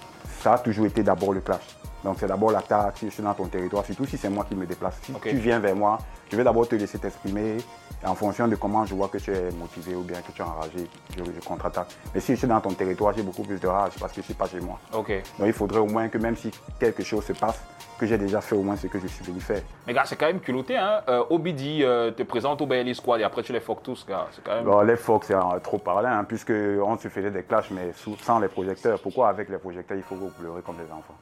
ça 0.41 0.53
a 0.53 0.57
toujours 0.59 0.85
été 0.85 1.03
d'abord 1.03 1.33
le 1.33 1.41
clash. 1.41 1.77
Donc 2.03 2.17
c'est 2.19 2.27
d'abord 2.27 2.51
l'attaque, 2.51 2.97
si 2.97 3.05
je 3.05 3.11
suis 3.11 3.23
dans 3.23 3.33
ton 3.33 3.47
territoire, 3.47 3.85
surtout 3.85 4.05
si 4.05 4.17
c'est 4.17 4.29
moi 4.29 4.45
qui 4.47 4.55
me 4.55 4.65
déplace. 4.65 4.99
Si 5.03 5.13
tu 5.13 5.37
viens 5.37 5.59
vers 5.59 5.75
moi, 5.75 5.97
je 6.29 6.35
vais 6.35 6.43
d'abord 6.43 6.67
te 6.67 6.75
laisser 6.75 6.99
t'exprimer. 6.99 7.57
Et 8.03 8.07
en 8.07 8.15
fonction 8.15 8.47
de 8.47 8.55
comment 8.55 8.85
je 8.85 8.93
vois 8.93 9.07
que 9.07 9.17
tu 9.17 9.31
es 9.31 9.49
motivé 9.51 9.95
ou 9.95 10.01
bien 10.01 10.19
que 10.21 10.31
tu 10.33 10.41
es 10.41 10.45
enragé, 10.45 10.89
je, 11.15 11.23
contre-attaque. 11.45 11.87
Mais 12.13 12.19
si 12.19 12.33
je 12.33 12.39
suis 12.39 12.47
dans 12.47 12.59
ton 12.59 12.73
territoire, 12.73 13.13
j'ai 13.15 13.23
beaucoup 13.23 13.43
plus 13.43 13.59
de 13.59 13.67
rage 13.67 13.93
parce 13.97 14.11
que 14.11 14.17
je 14.17 14.21
ne 14.21 14.25
suis 14.25 14.33
pas 14.33 14.47
chez 14.47 14.59
moi. 14.59 14.77
Donc 14.91 15.07
il 15.45 15.53
faudrait 15.53 15.79
au 15.79 15.85
moins 15.85 16.09
que 16.09 16.17
même 16.17 16.35
si 16.35 16.51
quelque 16.79 17.03
chose 17.03 17.23
se 17.23 17.33
passe, 17.33 17.61
que 17.97 18.05
j'ai 18.05 18.17
déjà 18.17 18.41
fait 18.41 18.55
au 18.55 18.61
moins 18.61 18.75
ce 18.75 18.87
que 18.87 18.99
je 18.99 19.07
suis 19.07 19.23
venu 19.23 19.39
faire. 19.39 19.61
Mais 19.87 19.93
gars, 19.93 20.03
c'est 20.05 20.17
quand 20.17 20.25
même 20.25 20.41
culotté, 20.41 20.75
hein. 20.75 21.01
Euh, 21.07 21.23
Obidi 21.29 21.83
euh, 21.83 22.11
te 22.11 22.23
présente 22.23 22.61
au 22.61 22.65
BLI 22.65 22.93
Squad 22.93 23.21
et 23.21 23.23
après 23.23 23.43
tu 23.43 23.53
les 23.53 23.61
foques 23.61 23.83
tous, 23.83 24.05
gars. 24.05 24.27
Quand 24.43 24.63
même... 24.63 24.87
les 24.87 24.97
foques, 24.97 25.23
c'est 25.25 25.35
trop 25.61 25.77
parlé, 25.77 26.09
hein, 26.09 26.25
puisque 26.27 26.51
on 26.51 26.97
se 26.97 27.07
faisait 27.07 27.31
des 27.31 27.43
clashs, 27.43 27.71
mais 27.71 27.91
sans 28.21 28.39
les 28.39 28.49
projecteurs. 28.49 28.99
Pourquoi 28.99 29.29
avec 29.29 29.47
les 29.47 29.57
projecteurs, 29.57 29.95
il 29.95 30.03
faut 30.03 30.15
vous 30.15 30.29
pleurer 30.29 30.61
comme 30.61 30.75
des 30.75 30.91
enfants? 30.91 31.15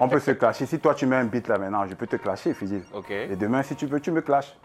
On 0.00 0.08
peut 0.08 0.20
se 0.20 0.32
clasher. 0.32 0.66
Si 0.66 0.78
toi 0.78 0.94
tu 0.94 1.06
mets 1.06 1.16
un 1.16 1.24
beat 1.24 1.48
là 1.48 1.58
maintenant, 1.58 1.86
je 1.86 1.94
peux 1.94 2.06
te 2.06 2.16
clasher, 2.16 2.54
Fidil. 2.54 2.82
Et 3.10 3.36
demain, 3.36 3.62
si 3.62 3.74
tu 3.74 3.86
veux, 3.86 4.00
tu 4.00 4.10
me 4.10 4.20
clashes. 4.20 4.56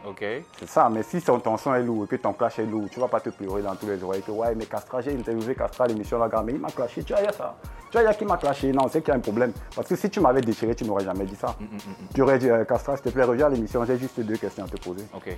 C'est 0.60 0.70
ça. 0.70 0.90
Mais 0.90 1.04
si 1.04 1.22
ton, 1.22 1.58
son 1.58 1.74
est 1.74 1.84
lourd 1.84 2.06
et 2.06 2.08
que 2.08 2.16
ton 2.16 2.34
clash 2.34 2.60
est 2.60 2.66
lourd, 2.66 2.88
tu 2.92 3.00
vas 3.00 3.08
pas 3.08 3.20
te 3.20 3.30
pleurer 3.30 3.62
dans 3.62 3.76
tous 3.76 3.88
les 3.88 4.04
oreilles 4.04 4.22
que 4.22 4.32
ouais, 4.32 4.56
mais 4.56 4.66
Castra, 4.66 5.02
j'ai 5.02 5.14
interviewé 5.14 5.56
Castra 5.56 5.88
l'émission 5.88 6.20
là, 6.20 6.30
mais 6.44 6.54
il 6.54 6.60
m'a 6.60 6.70
clashé. 6.70 7.04
Tu 7.04 7.14
vois, 7.14 7.32
ça. 7.32 7.56
Tu 7.90 7.98
vois, 7.98 8.04
il 8.04 8.06
y 8.06 8.08
a 8.08 8.14
qui 8.14 8.26
m'a 8.26 8.38
clashé. 8.38 8.72
Non, 8.72 8.88
c'est 8.88 9.02
qu'il 9.02 9.10
y 9.10 9.12
a 9.12 9.16
un 9.16 9.20
problème. 9.22 9.52
Parce 9.76 9.88
que 9.88 9.96
si 9.96 10.10
tu 10.10 10.20
m'avais 10.20 10.42
déchiré, 10.42 10.76
tu 10.76 10.86
m'aurais 10.86 11.04
jamais 11.04 11.26
dit 11.26 11.36
ça. 11.36 11.56
Mm, 11.60 11.64
mm, 11.64 11.78
mm, 11.78 12.14
tu 12.14 12.22
aurais 12.22 12.38
dit, 12.38 12.50
euh, 12.50 12.64
Castra, 12.64 12.96
s'il 12.96 13.06
te 13.06 13.10
plaît, 13.10 13.24
reviens 13.24 13.48
à 13.48 13.50
l'émission, 13.50 13.84
j'ai 13.84 13.98
juste 13.98 14.20
deux 14.20 14.38
questions 14.38 14.66
à 14.66 14.68
te 14.68 14.78
poser. 14.78 15.06
Ok. 15.16 15.36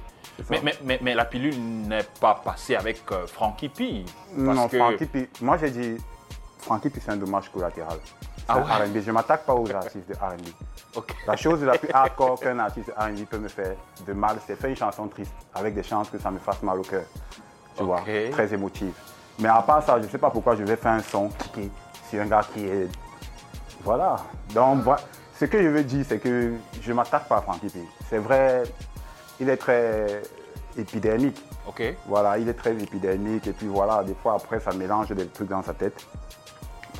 Mais, 0.49 0.99
mais, 1.01 1.13
la 1.13 1.25
pilule 1.25 1.57
n'est 1.57 2.05
pas 2.19 2.41
passée 2.43 2.75
avec 2.75 3.03
euh, 3.11 3.25
Frankie 3.25 3.69
P. 3.69 4.03
Non, 4.35 4.67
Frankie 4.67 5.05
P. 5.05 5.29
Moi, 5.41 5.57
j'ai 5.57 5.69
dit, 5.69 5.97
Frankie 6.57 6.89
P, 6.89 6.99
c'est 7.03 7.11
un 7.11 7.17
dommage 7.17 7.49
collatéral. 7.49 7.99
Ah 8.47 8.63
Je 8.93 8.99
ne 8.99 9.11
m'attaque 9.11 9.45
pas 9.45 9.53
aux 9.53 9.69
artistes 9.71 10.07
de 10.09 10.13
R&B. 10.13 11.01
La 11.27 11.35
chose 11.35 11.63
la 11.63 11.77
plus 11.77 11.89
hardcore 11.93 12.39
qu'un 12.39 12.59
artiste 12.59 12.87
de 12.87 12.93
R&B 12.93 13.25
peut 13.29 13.37
me 13.37 13.47
faire 13.47 13.75
de 14.05 14.13
mal, 14.13 14.37
c'est 14.45 14.55
faire 14.55 14.69
une 14.69 14.75
chanson 14.75 15.07
triste 15.07 15.33
avec 15.53 15.73
des 15.73 15.83
chances 15.83 16.09
que 16.09 16.19
ça 16.19 16.31
me 16.31 16.39
fasse 16.39 16.61
mal 16.63 16.79
au 16.79 16.83
cœur. 16.83 17.05
Tu 17.77 17.83
vois, 17.83 18.01
très 18.31 18.53
émotive. 18.53 18.93
Mais 19.39 19.49
à 19.49 19.61
part 19.61 19.83
ça, 19.83 19.97
je 19.99 20.05
ne 20.05 20.09
sais 20.09 20.17
pas 20.17 20.29
pourquoi 20.29 20.55
je 20.55 20.63
vais 20.63 20.75
faire 20.75 20.91
un 20.91 21.01
son 21.01 21.29
qui, 21.53 21.71
sur 22.09 22.21
un 22.21 22.25
gars 22.25 22.45
qui 22.53 22.65
est... 22.65 22.89
Voilà. 23.83 24.17
Donc, 24.53 24.83
ce 25.39 25.45
que 25.45 25.61
je 25.61 25.69
veux 25.69 25.83
dire, 25.83 26.05
c'est 26.07 26.19
que 26.19 26.53
je 26.81 26.89
ne 26.89 26.95
m'attaque 26.95 27.27
pas 27.27 27.37
à 27.37 27.41
Frankie 27.41 27.69
P. 27.69 27.79
C'est 28.09 28.19
vrai, 28.19 28.63
il 29.39 29.49
est 29.49 29.57
très 29.57 30.21
épidermique. 30.77 31.41
Ok. 31.67 31.81
Voilà, 32.07 32.37
il 32.37 32.47
est 32.47 32.53
très 32.53 32.73
épidermique 32.73 33.47
et 33.47 33.53
puis 33.53 33.67
voilà, 33.67 34.03
des 34.03 34.13
fois 34.13 34.35
après 34.35 34.59
ça 34.59 34.71
mélange 34.71 35.09
des 35.09 35.27
trucs 35.27 35.49
dans 35.49 35.63
sa 35.63 35.73
tête. 35.73 36.05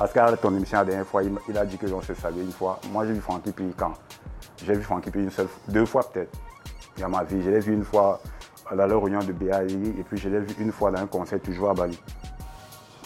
Parce 0.02 0.14
qu'à 0.14 0.36
ton 0.36 0.52
émission 0.56 0.78
la 0.78 0.84
dernière 0.84 1.06
fois, 1.06 1.22
il, 1.22 1.56
a 1.56 1.64
dit 1.64 1.78
que 1.78 1.86
l'on 1.86 2.02
se 2.02 2.12
savait 2.14 2.40
une 2.40 2.50
fois. 2.50 2.80
Moi, 2.90 3.06
j'ai 3.06 3.12
vu 3.12 3.20
Francky 3.20 3.52
P 3.52 3.62
quand? 3.76 3.92
J'ai 4.64 4.74
vu 4.74 4.82
Francky 4.82 5.12
P 5.12 5.20
une 5.20 5.30
seule 5.30 5.46
deux 5.68 5.86
fois 5.86 6.02
peut-être 6.10 6.36
dans 6.98 7.08
ma 7.08 7.22
vie. 7.22 7.40
Je 7.40 7.50
l'ai 7.50 7.60
vu 7.60 7.72
une 7.72 7.84
fois 7.84 8.20
à 8.68 8.74
la 8.74 8.86
réunion 8.86 9.20
de 9.20 9.32
BAI 9.32 9.72
et 9.72 10.02
puis 10.02 10.18
je 10.18 10.28
l'ai 10.28 10.40
vu 10.40 10.56
une 10.58 10.72
fois 10.72 10.90
dans 10.90 11.02
un 11.02 11.06
concert 11.06 11.40
toujours 11.40 11.70
à 11.70 11.74
Bali. 11.74 11.96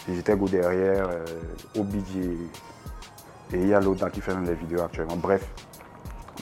J'étais 0.09 0.35
go 0.35 0.47
derrière, 0.47 1.07
euh, 1.07 1.23
au 1.77 1.83
budget. 1.83 2.31
Et 3.53 3.59
il 3.59 3.67
y 3.67 3.75
a 3.75 3.79
l'autre 3.79 4.09
qui 4.09 4.19
fait 4.19 4.33
même 4.33 4.45
des 4.45 4.55
vidéos 4.55 4.81
actuellement. 4.81 5.17
Bref. 5.17 5.47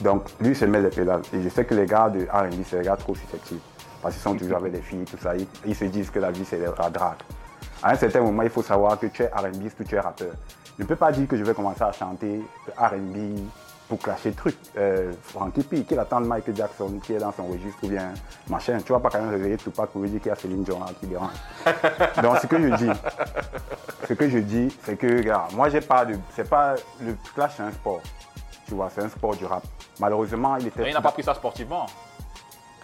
Donc, 0.00 0.22
lui, 0.40 0.56
se 0.56 0.64
met 0.64 0.80
les 0.80 0.88
pédales. 0.88 1.20
Et 1.34 1.42
je 1.42 1.50
sais 1.50 1.66
que 1.66 1.74
les 1.74 1.84
gars 1.84 2.08
de 2.08 2.20
R&B, 2.32 2.62
c'est 2.64 2.78
des 2.78 2.86
gars 2.86 2.96
trop 2.96 3.14
susceptibles. 3.14 3.60
Parce 4.00 4.14
qu'ils 4.14 4.22
sont 4.22 4.34
toujours 4.34 4.56
avec 4.56 4.72
des 4.72 4.80
filles, 4.80 5.04
tout 5.04 5.18
ça. 5.18 5.34
Ils, 5.66 5.76
se 5.76 5.84
disent 5.84 6.08
que 6.08 6.18
la 6.18 6.30
vie, 6.30 6.46
c'est 6.46 6.58
la 6.58 6.88
drague. 6.88 7.18
À 7.86 7.92
un 7.92 7.94
certain 7.94 8.20
moment, 8.20 8.42
il 8.42 8.50
faut 8.50 8.64
savoir 8.64 8.98
que 8.98 9.06
tu 9.06 9.22
es 9.22 9.26
R&B 9.28 9.68
que 9.78 9.84
tu 9.84 9.94
es 9.94 10.00
rappeur. 10.00 10.32
Je 10.76 10.82
ne 10.82 10.88
peux 10.88 10.96
pas 10.96 11.12
dire 11.12 11.28
que 11.28 11.36
je 11.36 11.44
vais 11.44 11.54
commencer 11.54 11.84
à 11.84 11.92
chanter 11.92 12.40
R&B 12.76 13.38
pour 13.88 14.00
clasher 14.00 14.30
le 14.30 14.34
truc. 14.34 14.56
Euh, 14.76 15.12
Frankie 15.22 15.62
P, 15.62 15.84
qu'il 15.84 15.96
attend 16.00 16.20
de 16.20 16.26
Michael 16.26 16.56
Jackson 16.56 16.98
qui 17.00 17.12
est 17.12 17.18
dans 17.18 17.30
son 17.30 17.44
registre 17.46 17.78
ou 17.84 17.86
bien 17.86 18.12
machin. 18.48 18.80
Tu 18.84 18.90
vas 18.90 18.98
pas 18.98 19.08
quand 19.08 19.20
même 19.20 19.30
réveiller 19.30 19.56
Tupac 19.56 19.90
pour 19.90 20.02
lui 20.02 20.10
dire 20.10 20.20
qu'il 20.20 20.30
y 20.30 20.32
a 20.32 20.34
Céline 20.34 20.64
Dion 20.64 20.80
qui 20.98 21.06
dérange. 21.06 21.30
Donc 22.24 22.38
ce 22.38 22.48
que 22.48 22.60
je 22.60 22.74
dis, 22.74 22.90
ce 24.08 24.14
que 24.14 24.28
je 24.30 24.38
dis, 24.38 24.76
c'est 24.82 24.96
que, 24.96 25.18
regarde, 25.18 25.52
moi 25.52 25.68
j'ai 25.68 25.80
pas 25.80 26.04
de. 26.04 26.16
C'est 26.34 26.50
pas. 26.50 26.74
Le 27.00 27.14
clash 27.36 27.52
c'est 27.56 27.62
un 27.62 27.70
sport. 27.70 28.00
Tu 28.66 28.74
vois, 28.74 28.90
c'est 28.92 29.04
un 29.04 29.08
sport 29.08 29.36
du 29.36 29.44
rap. 29.44 29.62
Malheureusement, 30.00 30.56
il 30.56 30.66
était. 30.66 30.82
Mais 30.82 30.90
il 30.90 30.94
n'a 30.94 31.00
pas 31.00 31.12
pris 31.12 31.22
ça 31.22 31.34
sportivement. 31.34 31.86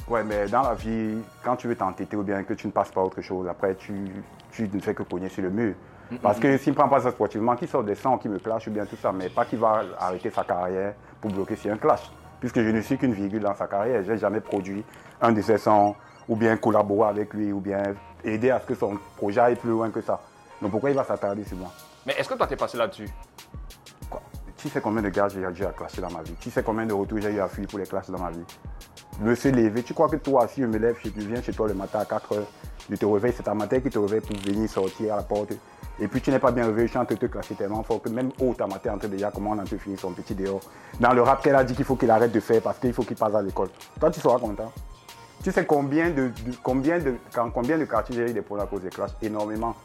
Ouais, 0.09 0.25
mais 0.25 0.47
dans 0.47 0.63
la 0.63 0.75
vie, 0.75 1.17
quand 1.43 1.57
tu 1.57 1.69
veux 1.69 1.77
t'entêter 1.77 2.17
ou 2.17 2.23
bien 2.23 2.43
que 2.43 2.55
tu 2.55 2.67
ne 2.67 2.73
passes 2.73 2.91
pas 2.91 3.01
à 3.01 3.05
autre 3.05 3.23
chose, 3.23 3.47
après 3.49 3.75
tu, 3.77 3.95
tu 4.51 4.69
ne 4.73 4.81
fais 4.81 4.95
que 4.95 5.03
cogner 5.05 5.29
sur 5.29 5.43
le 5.43 5.51
mur. 5.51 5.75
Parce 6.21 6.39
que 6.39 6.59
s'il 6.59 6.73
ne 6.73 6.77
prend 6.77 6.89
pas 6.89 7.01
ça 7.01 7.11
sportivement, 7.11 7.57
qu'il 7.57 7.69
sort 7.69 7.85
des 7.85 7.95
sons, 7.95 8.19
qui 8.19 8.29
me 8.29 8.39
clash 8.39 8.67
ou 8.67 8.71
bien 8.71 8.85
tout 8.85 8.97
ça, 8.97 9.13
mais 9.13 9.31
pas 9.31 9.47
qu'il 9.47 9.59
va 9.59 9.83
arrêter 9.99 10.31
sa 10.31 10.45
carrière 10.45 10.93
pour 11.21 11.31
bloquer 11.31 11.57
sur 11.57 11.73
un 11.73 11.79
clash. 11.79 12.11
Puisque 12.41 12.61
je 12.61 12.69
ne 12.69 12.81
suis 12.83 12.99
qu'une 12.99 13.15
virgule 13.15 13.41
dans 13.41 13.55
sa 13.55 13.67
carrière, 13.67 14.03
je 14.03 14.13
n'ai 14.13 14.19
jamais 14.19 14.41
produit 14.41 14.85
un 15.21 15.33
de 15.33 15.41
ses 15.41 15.57
sons 15.57 15.95
ou 16.29 16.37
bien 16.37 16.57
collaborer 16.57 17.09
avec 17.09 17.33
lui 17.33 17.53
ou 17.53 17.61
bien 17.61 17.83
aider 18.25 18.51
à 18.51 18.61
ce 18.61 18.67
que 18.67 18.75
son 18.75 18.99
projet 19.17 19.41
aille 19.41 19.57
plus 19.57 19.71
loin 19.71 19.91
que 19.91 20.01
ça. 20.03 20.21
Donc 20.61 20.73
pourquoi 20.73 20.91
il 20.91 20.97
va 20.97 21.05
s'attarder 21.05 21.45
sur 21.45 21.57
moi? 21.57 21.71
Mais 22.05 22.13
est-ce 22.19 22.29
que 22.29 22.35
toi 22.35 22.47
t'es 22.47 22.57
passé 22.57 22.77
là-dessus? 22.77 23.09
Quoi? 24.11 24.21
Tu 24.57 24.69
sais 24.69 24.81
combien 24.81 25.03
de 25.03 25.09
gars 25.09 25.29
j'ai 25.29 25.41
eu 25.41 25.65
à 25.65 25.73
clasher 25.73 26.03
dans 26.03 26.11
ma 26.11 26.23
vie? 26.23 26.35
Tu 26.41 26.51
sais 26.51 26.63
combien 26.63 26.85
de 26.85 26.93
retours 26.93 27.21
j'ai 27.21 27.33
eu 27.33 27.41
à 27.41 27.49
fuir 27.49 27.67
pour 27.69 27.79
les 27.79 27.87
clashes 27.87 28.11
dans 28.11 28.19
ma 28.19 28.31
vie? 28.31 28.45
Me 29.21 29.35
se 29.35 29.49
lever, 29.49 29.83
tu 29.83 29.95
crois 29.95 30.09
que 30.09 30.17
toi, 30.17 30.49
si 30.49 30.63
je 30.63 30.67
me 30.67 30.79
lève, 30.79 30.97
je 31.05 31.11
viens 31.11 31.43
chez 31.43 31.53
toi 31.53 31.69
le 31.69 31.75
matin 31.75 32.01
à 32.01 32.05
4 32.05 32.33
heures, 32.33 32.47
je 32.91 32.97
te 32.97 33.05
réveille, 33.05 33.35
c'est 33.37 33.43
ta 33.43 33.55
matin 33.55 33.79
qui 33.81 33.91
te 33.91 33.99
réveille 33.99 34.21
pour 34.21 34.37
venir 34.37 34.69
sortir 34.69 35.15
à 35.15 35.17
la 35.17 35.23
porte. 35.23 35.53
Et 36.01 36.09
puis 36.09 36.21
tu 36.21 36.31
n'es 36.31 36.39
pas 36.39 36.51
bien 36.51 36.65
réveillé, 36.65 36.87
je 36.87 36.93
suis 36.93 36.99
en 36.99 37.05
train 37.05 37.15
de 37.15 37.21
te 37.21 37.27
classer 37.27 37.55
tellement 37.55 37.83
fort 37.83 38.01
que 38.01 38.09
même 38.09 38.31
haut 38.41 38.55
ta 38.55 38.67
matin 38.67 38.95
en 38.95 38.99
train 38.99 39.09
déjà 39.09 39.31
comment 39.31 39.51
on 39.51 39.59
a 39.59 39.65
te 39.65 39.77
finir 39.77 40.01
son 40.01 40.13
petit 40.13 40.35
dehors. 40.35 40.61
Dans 40.99 41.13
le 41.13 41.23
rap 41.23 41.43
qu'elle 41.43 41.55
a 41.55 41.63
dit 41.63 41.75
qu'il 41.75 41.85
faut 41.85 41.97
qu'il 41.97 42.11
arrête 42.11 42.33
de 42.33 42.41
faire 42.41 42.63
parce 42.63 42.79
qu'il 42.79 42.93
faut 42.95 43.03
qu'il 43.03 43.17
passe 43.17 43.35
à 43.35 43.43
l'école. 43.43 43.69
Toi 44.01 44.11
tu 44.11 44.19
seras 44.19 44.39
content. 44.39 44.73
Tu 45.45 45.53
sais 45.53 45.67
combien 45.67 46.11
de, 46.11 46.31
combien 46.63 46.99
de 46.99 47.15
combien 47.53 47.79
de 47.79 47.85
quartiers 47.85 48.17
j'ai 48.17 48.31
eu 48.31 48.33
des 48.33 48.43
problèmes 48.43 48.67
à 48.67 48.71
cause 48.71 48.81
des 48.81 48.89
clashes 48.89 49.11
Énormément. 49.21 49.77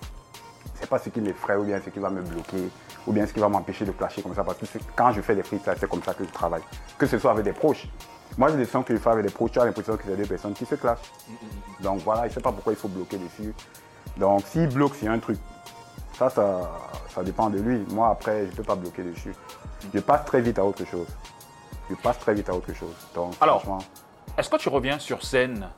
C'est 0.76 0.90
pas 0.90 1.00
ce 1.00 1.10
qui 1.10 1.20
m'effraie 1.20 1.58
ou 1.58 1.64
bien 1.64 1.82
ce 1.84 1.90
qui 1.90 2.00
va 2.00 2.10
me 2.10 2.22
bloquer 2.22 2.70
ou 3.06 3.12
bien 3.12 3.28
ce 3.28 3.34
qui 3.34 3.40
va 3.40 3.50
m'empêcher 3.50 3.86
de 3.86 3.92
clasher 3.92 4.22
comme 4.22 4.34
ça 4.34 4.44
parce 4.44 4.58
que 4.58 4.66
quand 4.96 5.12
je 5.12 5.22
fais 5.22 5.36
des 5.36 5.44
freestyles, 5.44 5.76
c'est 5.80 5.90
comme 5.90 6.04
ça 6.04 6.14
que 6.14 6.24
je 6.24 6.32
travaille. 6.32 6.62
Que 6.98 7.06
ce 7.06 7.20
soit 7.20 7.32
avec 7.32 7.44
des 7.44 7.54
proches. 7.54 7.88
Moi, 8.38 8.50
j'ai 8.50 8.58
des 8.58 8.66
sons 8.66 8.84
que 8.84 8.94
je 8.96 9.00
fais 9.00 9.10
avec 9.10 9.26
des 9.26 9.32
proches, 9.32 9.52
tu 9.52 9.60
as 9.60 9.66
l'impression 9.66 9.96
que 9.98 10.04
c'est 10.06 10.16
deux 10.16 10.26
personnes 10.26 10.54
qui 10.54 10.66
se 10.66 10.76
clashent. 10.76 11.12
Donc 11.80 12.02
voilà, 12.02 12.26
il 12.26 12.30
ne 12.30 12.34
sait 12.34 12.42
pas 12.42 12.52
pourquoi 12.52 12.74
il 12.74 12.80
faut 12.80 12.88
bloquer 12.88 13.18
dessus. 13.18 13.54
Donc 14.18 14.42
s'il 14.48 14.68
bloque 14.70 14.96
c'est 15.00 15.08
un 15.08 15.20
truc, 15.20 15.38
ça, 16.18 16.30
ça, 16.30 17.24
dépend 17.24 17.50
de 17.50 17.60
lui. 17.60 17.86
Moi, 17.90 18.10
après, 18.10 18.46
je 18.46 18.52
ne 18.52 18.56
peux 18.56 18.64
pas 18.64 18.76
bloquer 18.76 19.04
dessus. 19.04 19.34
Je 19.94 20.00
passe 20.00 20.26
très 20.26 20.42
vite 20.42 20.58
à 20.58 20.66
autre 20.66 20.86
chose. 20.86 21.08
Je 21.90 21.96
passe 21.96 22.20
très 22.20 22.34
vite 22.34 22.50
à 22.50 22.54
autre 22.54 22.74
chose. 22.74 22.96
Donc, 23.14 23.34
Alors, 23.40 23.64
est-ce 24.38 24.50
que 24.50 24.58
tu 24.58 24.70
reviens 24.70 25.00
sur 25.00 25.24
scène? 25.24 25.70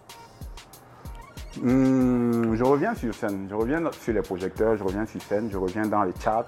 Hmm, 1.62 2.56
Je 2.56 2.64
reviens 2.64 2.96
sur 2.96 3.14
scène. 3.14 3.48
Je 3.50 3.56
reviens 3.56 3.82
sur 4.02 4.14
les 4.14 4.22
projecteurs, 4.22 4.78
je 4.78 4.84
reviens 4.84 5.06
sur 5.06 5.22
scène, 5.22 5.50
je 5.52 5.58
reviens 5.58 5.86
dans 5.86 6.04
les 6.04 6.14
chats, 6.24 6.46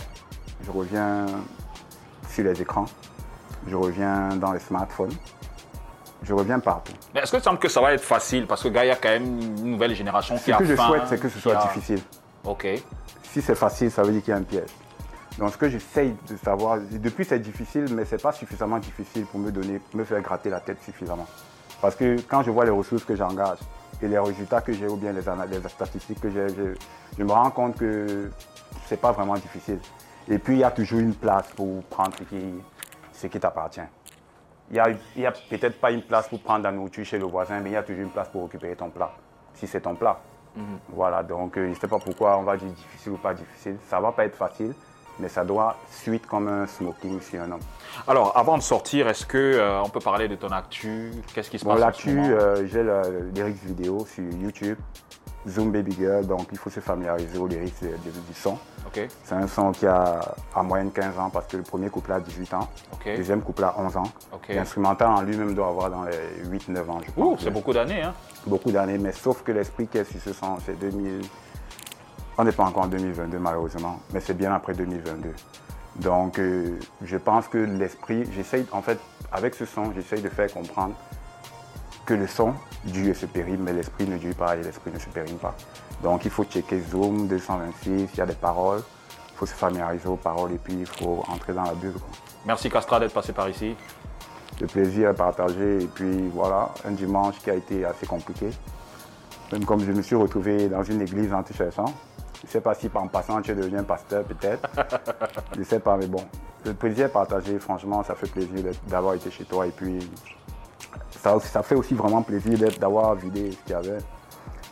je 0.63 0.71
reviens 0.71 1.25
sur 2.29 2.45
les 2.45 2.61
écrans, 2.61 2.85
je 3.67 3.75
reviens 3.75 4.29
dans 4.37 4.53
les 4.53 4.59
smartphones. 4.59 5.13
Je 6.23 6.33
reviens 6.33 6.59
partout. 6.59 6.93
Mais 7.13 7.21
est-ce 7.21 7.31
que 7.31 7.37
tu 7.37 7.43
semble 7.43 7.59
que 7.59 7.67
ça 7.67 7.81
va 7.81 7.93
être 7.93 8.03
facile? 8.03 8.45
Parce 8.45 8.61
que 8.61 8.67
gars, 8.67 8.85
il 8.85 8.89
y 8.89 8.91
a 8.91 8.95
quand 8.95 9.09
même 9.09 9.23
une 9.23 9.71
nouvelle 9.71 9.95
génération 9.95 10.37
qui 10.37 10.51
a 10.51 10.57
Ce 10.57 10.63
que 10.63 10.65
je 10.69 10.75
souhaite, 10.75 11.03
c'est 11.07 11.19
que 11.19 11.29
ce 11.29 11.39
soit 11.39 11.55
difficile. 11.55 12.01
Ok. 12.43 12.67
Si 13.23 13.41
c'est 13.41 13.55
facile, 13.55 13.89
ça 13.89 14.03
veut 14.03 14.11
dire 14.11 14.21
qu'il 14.21 14.31
y 14.31 14.33
a 14.33 14.39
un 14.39 14.43
piège. 14.43 14.69
Donc 15.37 15.51
ce 15.51 15.57
que 15.57 15.69
j'essaye 15.69 16.15
de 16.29 16.37
savoir, 16.37 16.77
depuis 16.91 17.25
c'est 17.25 17.39
difficile, 17.39 17.85
mais 17.93 18.05
ce 18.05 18.15
n'est 18.15 18.21
pas 18.21 18.33
suffisamment 18.33 18.77
difficile 18.77 19.25
pour 19.25 19.39
me 19.39 19.51
donner, 19.51 19.81
me 19.93 20.03
faire 20.03 20.21
gratter 20.21 20.49
la 20.49 20.59
tête 20.59 20.81
suffisamment. 20.83 21.25
Parce 21.81 21.95
que 21.95 22.17
quand 22.27 22.43
je 22.43 22.51
vois 22.51 22.65
les 22.65 22.71
ressources 22.71 23.05
que 23.05 23.15
j'engage 23.15 23.57
et 24.01 24.07
les 24.07 24.19
résultats 24.19 24.61
que 24.61 24.73
j'ai 24.73 24.87
ou 24.87 24.97
bien 24.97 25.13
les, 25.13 25.21
les 25.21 25.69
statistiques 25.69 26.19
que 26.19 26.29
j'ai, 26.29 26.47
je, 27.17 27.23
me 27.23 27.31
rends 27.31 27.49
compte 27.49 27.77
que 27.77 28.29
ce 28.87 28.93
n'est 28.93 28.99
pas 28.99 29.11
vraiment 29.11 29.35
difficile. 29.35 29.79
Et 30.27 30.37
puis 30.37 30.55
il 30.55 30.59
y 30.59 30.63
a 30.63 30.71
toujours 30.71 30.99
une 30.99 31.15
place 31.15 31.47
pour 31.55 31.81
prendre 31.85 32.11
ce 32.17 32.23
qui, 32.23 32.53
ce 33.13 33.27
qui 33.27 33.39
t'appartient 33.39 33.81
il 34.71 34.97
n'y 35.17 35.25
a, 35.25 35.31
peut-être 35.31 35.79
pas 35.79 35.91
une 35.91 36.01
place 36.01 36.29
pour 36.29 36.39
prendre 36.39 36.63
la 36.63 36.71
nourriture 36.71 37.05
chez 37.05 37.17
le 37.17 37.25
voisin, 37.25 37.59
mais 37.59 37.71
il 37.71 37.73
y 37.73 37.77
a 37.77 37.83
toujours 37.83 38.03
une 38.03 38.09
place 38.09 38.29
pour 38.29 38.43
récupérer 38.43 38.75
ton 38.75 38.89
plat, 38.89 39.11
si 39.53 39.67
c'est 39.67 39.81
ton 39.81 39.95
plat. 39.95 40.19
Mhm. 40.55 40.63
Voilà, 40.89 41.23
donc 41.23 41.53
je 41.55 41.61
ne 41.61 41.73
sais 41.75 41.87
pas 41.87 41.99
pourquoi 41.99 42.37
on 42.37 42.43
va 42.43 42.57
dire 42.57 42.69
difficile 42.69 43.13
ou 43.13 43.17
pas 43.17 43.33
difficile. 43.33 43.77
Ça 43.87 43.97
ne 43.97 44.01
va 44.01 44.11
pas 44.11 44.25
être 44.25 44.35
facile, 44.35 44.73
mais 45.19 45.27
ça 45.27 45.43
doit 45.43 45.77
suite 45.89 46.25
comme 46.25 46.47
un 46.47 46.67
smoking 46.67 47.19
sur 47.21 47.41
un 47.41 47.51
homme. 47.51 47.61
Alors, 48.07 48.35
avant 48.37 48.57
de 48.57 48.63
sortir, 48.63 49.07
est-ce 49.07 49.25
qu'on 49.25 49.37
euh, 49.37 49.81
on 49.83 49.89
peut 49.89 49.99
parler 49.99 50.27
de 50.27 50.35
ton 50.35 50.49
actu? 50.49 51.11
Qu'est-ce 51.33 51.49
qui 51.49 51.59
se 51.59 51.65
passe 51.65 51.79
L'actu, 51.79 52.19
euh, 52.19 52.67
j'ai 52.67 52.83
le 52.83 53.29
lyrics 53.33 53.63
vidéo 53.63 54.05
sur 54.05 54.23
YouTube, 54.23 54.77
Zoom 55.47 55.71
Baby 55.71 55.93
Girl, 55.93 56.25
donc 56.25 56.47
il 56.51 56.57
faut 56.57 56.69
se 56.69 56.79
familiariser 56.79 57.37
aux 57.37 57.47
lyrics 57.47 57.79
du 57.81 58.33
son. 58.33 58.57
C'est 59.23 59.35
un 59.35 59.47
son 59.47 59.71
qui 59.71 59.85
a 59.87 60.35
à 60.53 60.63
moyenne 60.63 60.91
15 60.91 61.19
ans 61.19 61.29
parce 61.29 61.47
que 61.47 61.57
le 61.57 61.63
premier 61.63 61.89
couplet 61.89 62.15
a 62.15 62.19
18 62.19 62.53
ans, 62.53 62.69
le 63.05 63.17
deuxième 63.17 63.41
couplet 63.41 63.65
a 63.65 63.75
11 63.77 63.97
ans. 63.97 64.03
L'instrumental 64.49 65.07
en 65.07 65.21
lui-même 65.21 65.53
doit 65.53 65.69
avoir 65.69 65.89
dans 65.89 66.03
les 66.03 66.43
8-9 66.45 66.89
ans, 66.89 66.99
je 67.05 67.11
pense. 67.11 67.43
c'est 67.43 67.51
beaucoup 67.51 67.73
d'années. 67.73 68.01
Hein? 68.01 68.13
Beaucoup 68.45 68.71
d'années, 68.71 68.97
mais 68.97 69.11
sauf 69.11 69.43
que 69.43 69.51
l'esprit 69.51 69.87
qui 69.87 69.97
est 69.97 70.03
sur 70.03 70.19
ce 70.19 70.33
son, 70.33 70.57
c'est 70.65 70.77
2000. 70.77 71.21
On 72.37 72.43
n'est 72.43 72.51
pas 72.51 72.63
encore 72.63 72.83
en 72.83 72.87
2022 72.87 73.37
malheureusement, 73.39 73.99
mais 74.13 74.19
c'est 74.19 74.33
bien 74.33 74.53
après 74.53 74.73
2022. 74.73 75.33
Donc 75.97 76.39
euh, 76.39 76.79
je 77.03 77.17
pense 77.17 77.47
que 77.47 77.57
l'esprit, 77.57 78.25
j'essaye, 78.33 78.65
en 78.71 78.81
fait, 78.81 78.97
avec 79.31 79.55
ce 79.55 79.65
son, 79.65 79.91
j'essaye 79.93 80.21
de 80.21 80.29
faire 80.29 80.51
comprendre 80.51 80.95
que 82.05 82.13
le 82.13 82.27
son 82.27 82.53
dure 82.85 83.09
et 83.09 83.13
se 83.13 83.25
périme, 83.25 83.61
mais 83.63 83.73
l'esprit 83.73 84.07
ne 84.07 84.17
dure 84.17 84.35
pas 84.35 84.55
et 84.55 84.63
l'esprit 84.63 84.91
ne 84.91 84.99
se 84.99 85.09
périme 85.09 85.37
pas. 85.37 85.55
Donc 86.03 86.25
il 86.25 86.31
faut 86.31 86.43
checker 86.43 86.79
Zoom 86.79 87.27
226, 87.27 88.09
il 88.13 88.17
y 88.17 88.21
a 88.21 88.25
des 88.25 88.33
paroles, 88.33 88.81
il 89.33 89.37
faut 89.37 89.45
se 89.45 89.53
familiariser 89.53 90.07
aux 90.07 90.15
paroles 90.15 90.53
et 90.53 90.57
puis 90.57 90.73
il 90.79 90.85
faut 90.85 91.23
entrer 91.27 91.53
dans 91.53 91.63
la 91.63 91.73
bulle. 91.73 91.93
Merci 92.45 92.69
Castra 92.69 92.99
d'être 92.99 93.13
passé 93.13 93.33
par 93.33 93.49
ici. 93.49 93.75
Le 94.59 94.67
plaisir 94.67 95.09
à 95.09 95.13
partager 95.13 95.83
et 95.83 95.87
puis 95.87 96.29
voilà, 96.29 96.69
un 96.85 96.91
dimanche 96.91 97.35
qui 97.39 97.49
a 97.49 97.55
été 97.55 97.85
assez 97.85 98.05
compliqué. 98.05 98.49
Même 99.51 99.65
comme 99.65 99.81
je 99.81 99.91
me 99.91 100.01
suis 100.01 100.15
retrouvé 100.15 100.69
dans 100.69 100.83
une 100.83 101.01
église 101.01 101.33
anti-cherchant. 101.33 101.93
Je 102.41 102.47
ne 102.47 102.51
sais 102.51 102.61
pas 102.61 102.73
si 102.73 102.89
en 102.93 103.07
passant 103.07 103.41
tu 103.41 103.51
es 103.51 103.55
devenu 103.55 103.83
pasteur 103.83 104.23
peut-être. 104.23 104.67
je 105.53 105.59
ne 105.59 105.63
sais 105.63 105.79
pas, 105.79 105.95
mais 105.97 106.07
bon. 106.07 106.25
Le 106.65 106.73
plaisir 106.73 107.05
à 107.05 107.09
partager, 107.09 107.59
franchement, 107.59 108.03
ça 108.03 108.15
fait 108.15 108.27
plaisir 108.27 108.63
d'avoir 108.87 109.13
été 109.13 109.29
chez 109.29 109.43
toi 109.45 109.67
et 109.67 109.71
puis 109.71 109.99
ça, 111.21 111.39
ça 111.39 111.63
fait 111.63 111.75
aussi 111.75 111.93
vraiment 111.93 112.21
plaisir 112.21 112.57
d'avoir 112.79 113.15
vidé 113.15 113.51
ce 113.51 113.57
qu'il 113.57 113.71
y 113.71 113.73
avait 113.73 113.99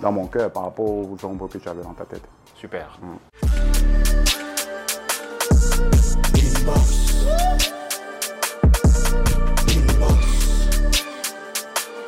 dans 0.02 0.12
mon 0.12 0.26
cœur 0.28 0.52
par 0.52 0.64
rapport 0.64 0.90
aux 0.90 1.18
ombres 1.24 1.48
que 1.48 1.58
tu 1.58 1.70
avais 1.70 1.84
dans 1.84 1.94
ta 1.94 2.06
tête. 2.06 2.24
Super. 2.56 3.00
Mm. 3.02 3.99